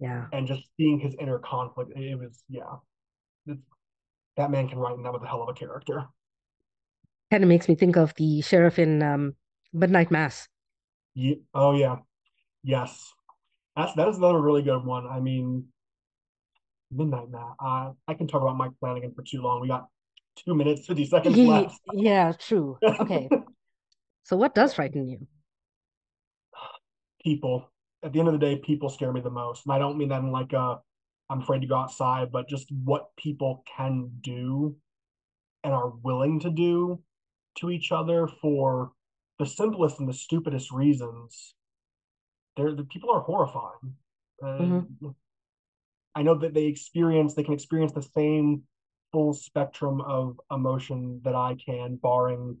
[0.00, 0.26] yeah.
[0.32, 1.92] and just seeing his inner conflict.
[1.96, 2.76] It was yeah,
[3.46, 3.60] it's,
[4.36, 6.04] that man can write and that was a hell of a character.
[7.30, 9.34] Kind of makes me think of the sheriff in um,
[9.72, 10.48] Midnight Mass.
[11.14, 11.96] Yeah, oh yeah,
[12.62, 13.12] yes.
[13.76, 15.06] That's that is another really good one.
[15.06, 15.64] I mean,
[16.92, 17.54] Midnight Mass.
[17.64, 19.60] Uh, I can talk about Mike Flanagan for too long.
[19.60, 19.88] We got
[20.36, 21.80] two minutes, fifty seconds He, left.
[21.92, 22.78] yeah, true.
[22.84, 23.28] Okay.
[24.24, 25.26] So what does frighten you?
[27.22, 27.70] people.
[28.04, 30.08] At the end of the day, people scare me the most, and I don't mean
[30.08, 30.78] that in like a
[31.30, 34.76] I'm afraid to go outside, but just what people can do
[35.64, 37.00] and are willing to do
[37.58, 38.92] to each other for
[39.38, 41.54] the simplest and the stupidest reasons
[42.56, 43.96] they're the people are horrifying.
[44.40, 45.08] And Mm-hmm.
[46.14, 48.62] I know that they experience they can experience the same
[49.12, 52.56] full spectrum of emotion that I can, barring,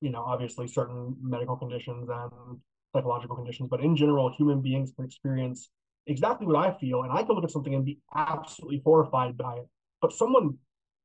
[0.00, 2.58] you know, obviously certain medical conditions and
[2.92, 3.68] psychological conditions.
[3.70, 5.70] But in general, human beings can experience
[6.06, 9.56] exactly what I feel, and I can look at something and be absolutely horrified by
[9.56, 9.68] it.
[10.00, 10.58] But someone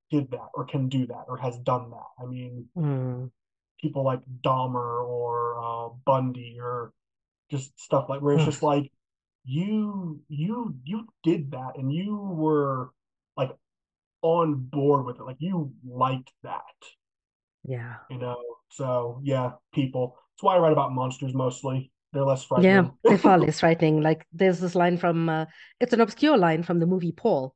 [0.09, 2.23] did that or can do that or has done that.
[2.23, 3.31] I mean, Mm.
[3.81, 6.93] people like Dahmer or uh, Bundy or
[7.49, 8.91] just stuff like where it's just like
[9.43, 12.91] you you you did that and you were
[13.35, 13.51] like
[14.21, 16.61] on board with it like you liked that
[17.63, 17.95] Yeah.
[18.09, 18.37] you know
[18.69, 23.17] so yeah people that's why i write about monsters mostly they're less frightening, Yeah, they're
[23.17, 24.01] far less frightening.
[24.01, 25.45] Like there's this line from uh,
[25.79, 27.55] it's an obscure line from the movie Paul,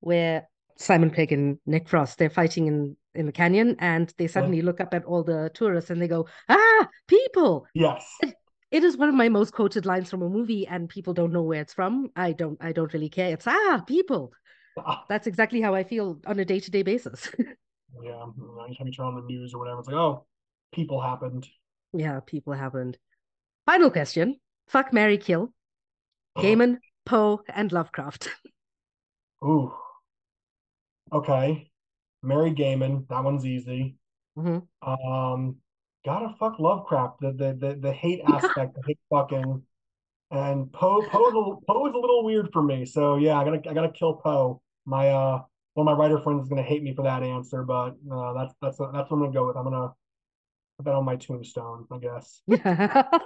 [0.00, 4.62] where Simon Pegg and Nick Frost they're fighting in in the canyon, and they suddenly
[4.62, 8.04] look up at all the tourists and they go, "Ah, people!" yes
[8.74, 11.42] It is one of my most quoted lines from a movie, and people don't know
[11.44, 12.10] where it's from.
[12.16, 13.32] I don't I don't really care.
[13.32, 14.32] It's ah, people.
[15.08, 17.30] That's exactly how I feel on a day-to-day basis.
[18.02, 18.26] yeah
[18.66, 20.26] anytime you turn on the news or whatever it's like oh
[20.72, 21.46] people happened
[21.92, 22.98] Yeah, people happened.
[23.64, 24.40] Final question.
[24.66, 25.52] Fuck, Mary kill.
[26.36, 28.28] Gaiman, Poe, and Lovecraft.
[29.44, 29.72] ooh
[31.12, 31.70] okay
[32.22, 33.94] mary gaiman that one's easy
[34.34, 35.58] hmm Um,
[36.04, 37.20] gotta fuck Lovecraft.
[37.20, 39.62] The the the, the hate aspect, the hate fucking,
[40.30, 42.86] and Poe Poe is a, Poe is a little weird for me.
[42.86, 44.62] So yeah, I gotta I gotta kill Poe.
[44.86, 45.42] My uh
[45.74, 48.54] one of my writer friends is gonna hate me for that answer, but uh, that's
[48.62, 49.56] that's that's what I'm gonna go with.
[49.56, 49.94] I'm gonna
[50.78, 52.42] put that on my tombstone, I guess.
[52.46, 53.08] Yeah.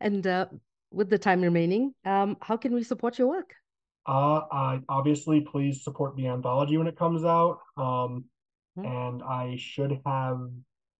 [0.00, 0.46] And uh,
[0.90, 3.54] with the time remaining, um, how can we support your work?
[4.06, 7.58] Uh, I obviously please support the anthology when it comes out.
[7.76, 8.24] Um,
[8.76, 8.84] Hmm.
[8.84, 10.50] and I should have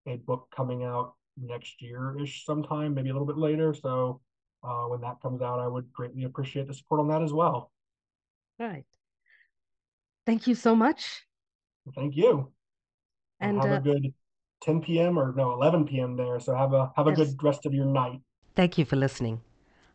[0.07, 3.75] a book coming out next year-ish sometime, maybe a little bit later.
[3.75, 4.21] So
[4.63, 7.71] uh, when that comes out, I would greatly appreciate the support on that as well.
[8.59, 8.85] Right.
[10.27, 11.27] Thank you so much.
[11.95, 12.53] Thank you.
[13.41, 14.13] And, And have uh, a good
[14.63, 15.19] 10 p.m.
[15.19, 16.17] or no 11 p.m.
[16.17, 16.39] there.
[16.41, 17.19] So have a have a Yes.
[17.29, 18.21] good rest of your night.
[18.55, 19.41] thank you for listening.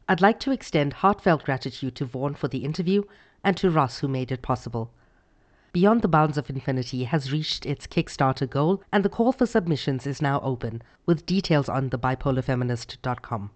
[0.08, 3.04] I'd like to extend heartfelt gratitude to Vaughn for the interview
[3.44, 4.92] and to Ross who made it possible.
[5.74, 10.06] Beyond the Bounds of Infinity has reached its Kickstarter goal, and the call for submissions
[10.06, 13.50] is now open, with details on thebipolarfeminist.com.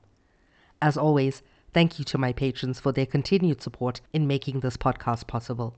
[0.82, 1.44] As always,
[1.74, 5.76] thank you to my patrons for their continued support in making this podcast possible.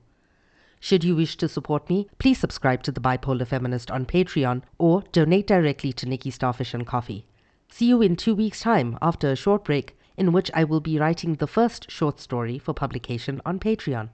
[0.80, 5.04] Should you wish to support me, please subscribe to The Bipolar Feminist on Patreon or
[5.12, 7.26] donate directly to Nikki Starfish and Coffee.
[7.68, 10.98] See you in two weeks' time after a short break in which I will be
[10.98, 14.08] writing the first short story for publication on Patreon.